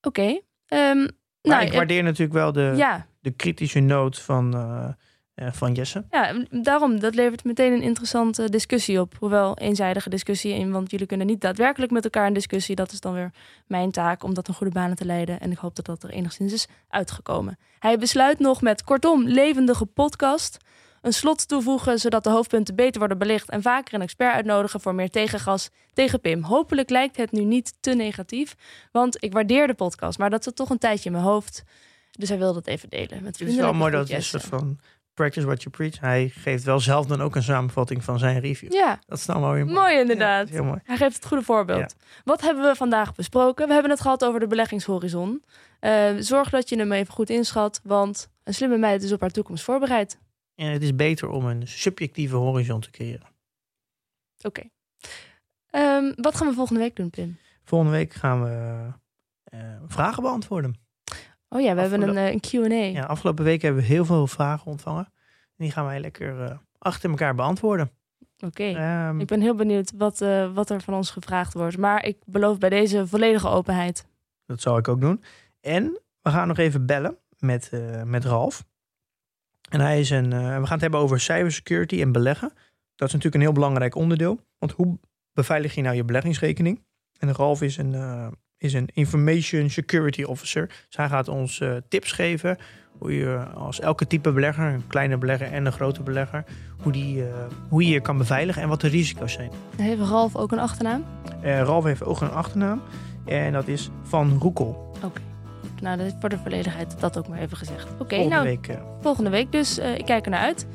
[0.00, 0.40] Oké.
[0.66, 1.08] ehm, maar
[1.42, 4.88] nou, ik eh, waardeer natuurlijk wel de, ja, de kritische noot van, eh,
[5.52, 6.04] van Jesse.
[6.10, 7.00] ja, daarom.
[7.00, 9.14] Dat levert meteen een interessante discussie op.
[9.18, 12.74] Hoewel eenzijdige discussie in, want jullie kunnen niet daadwerkelijk met elkaar in discussie.
[12.74, 13.30] Dat is dan weer
[13.66, 15.40] mijn taak om dat een goede banen te leiden.
[15.40, 17.58] En ik hoop dat dat er enigszins is uitgekomen.
[17.78, 20.56] Hij besluit nog met kortom levendige podcast.
[21.00, 23.50] Een slot toevoegen zodat de hoofdpunten beter worden belicht.
[23.50, 26.42] En vaker een expert uitnodigen voor meer tegengas tegen Pim.
[26.42, 28.54] Hopelijk lijkt het nu niet te negatief.
[28.92, 31.62] Want ik waardeer de podcast, maar dat zit toch een tijdje in mijn hoofd.
[32.10, 33.22] Dus hij wil dat even delen.
[33.22, 34.78] Met Het is wel mooi dat het een vriendelijke soort van
[35.20, 36.00] practice what you preach.
[36.00, 38.72] Hij geeft wel zelf dan ook een samenvatting van zijn review.
[38.72, 40.48] Ja, Dat is nou wel weer mooi Ja, inderdaad.
[40.48, 40.80] heel mooi.
[40.84, 41.94] Hij geeft het goede voorbeeld.
[42.24, 43.66] Wat hebben we vandaag besproken?
[43.66, 45.44] We hebben het gehad over de beleggingshorizon.
[45.80, 49.30] Eh, zorg dat je hem even goed inschat, want een slimme meid is op haar
[49.30, 50.18] toekomst voorbereid.
[50.54, 53.26] En het is beter om een subjectieve horizon te creëren.
[54.42, 54.62] Oké.
[55.70, 57.38] Ehm, wat gaan we volgende week doen, Pim?
[57.64, 58.86] Volgende week gaan we
[59.44, 60.74] eh, vragen beantwoorden.
[61.52, 62.98] Oh ja, we hebben een, eh, een Q&A.
[62.98, 65.12] Ja, afgelopen week hebben we heel veel vragen ontvangen.
[65.56, 67.90] die gaan wij lekker eh, achter elkaar beantwoorden.
[68.44, 68.64] Oké.
[68.64, 71.78] Ehm, Ik ben heel benieuwd wat, eh, wat er van ons gevraagd wordt.
[71.78, 74.06] Maar ik beloof bij deze volledige openheid.
[74.46, 75.22] Dat zal ik ook doen.
[75.60, 77.70] En we gaan nog even bellen met,
[78.04, 78.64] met Ralf.
[79.70, 80.30] En hij is een.
[80.30, 82.48] we gaan het hebben over cybersecurity en beleggen.
[82.94, 84.40] Dat is natuurlijk een heel belangrijk onderdeel.
[84.58, 84.98] Want hoe
[85.32, 86.84] beveilig je nou je beleggingsrekening?
[87.18, 87.92] En Ralf is een,
[88.60, 90.66] is een information security officer.
[90.66, 92.56] Dus hij gaat ons eh, tips geven.
[92.98, 96.44] Hoe je als elke type belegger, een kleine belegger en een grote belegger,
[96.82, 97.34] hoe, die, eh,
[97.68, 99.50] hoe je je kan beveiligen en wat de risico's zijn.
[99.76, 101.04] Heeft Ralf ook een achternaam?
[101.42, 102.82] Eh, Ralf heeft ook een achternaam.
[103.24, 104.88] En dat is Van Roekel.
[105.80, 107.86] Nou, dat is voor de volledigheid dat ook maar even gezegd.
[107.98, 108.78] Oké, Volgende nou, week.
[109.00, 109.78] volgende week dus.
[109.78, 110.66] ik kijk er naar uit.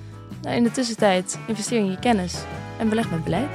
[0.42, 2.44] Nou, in de tussentijd investeer in je kennis
[2.80, 3.50] en beleg met beleid.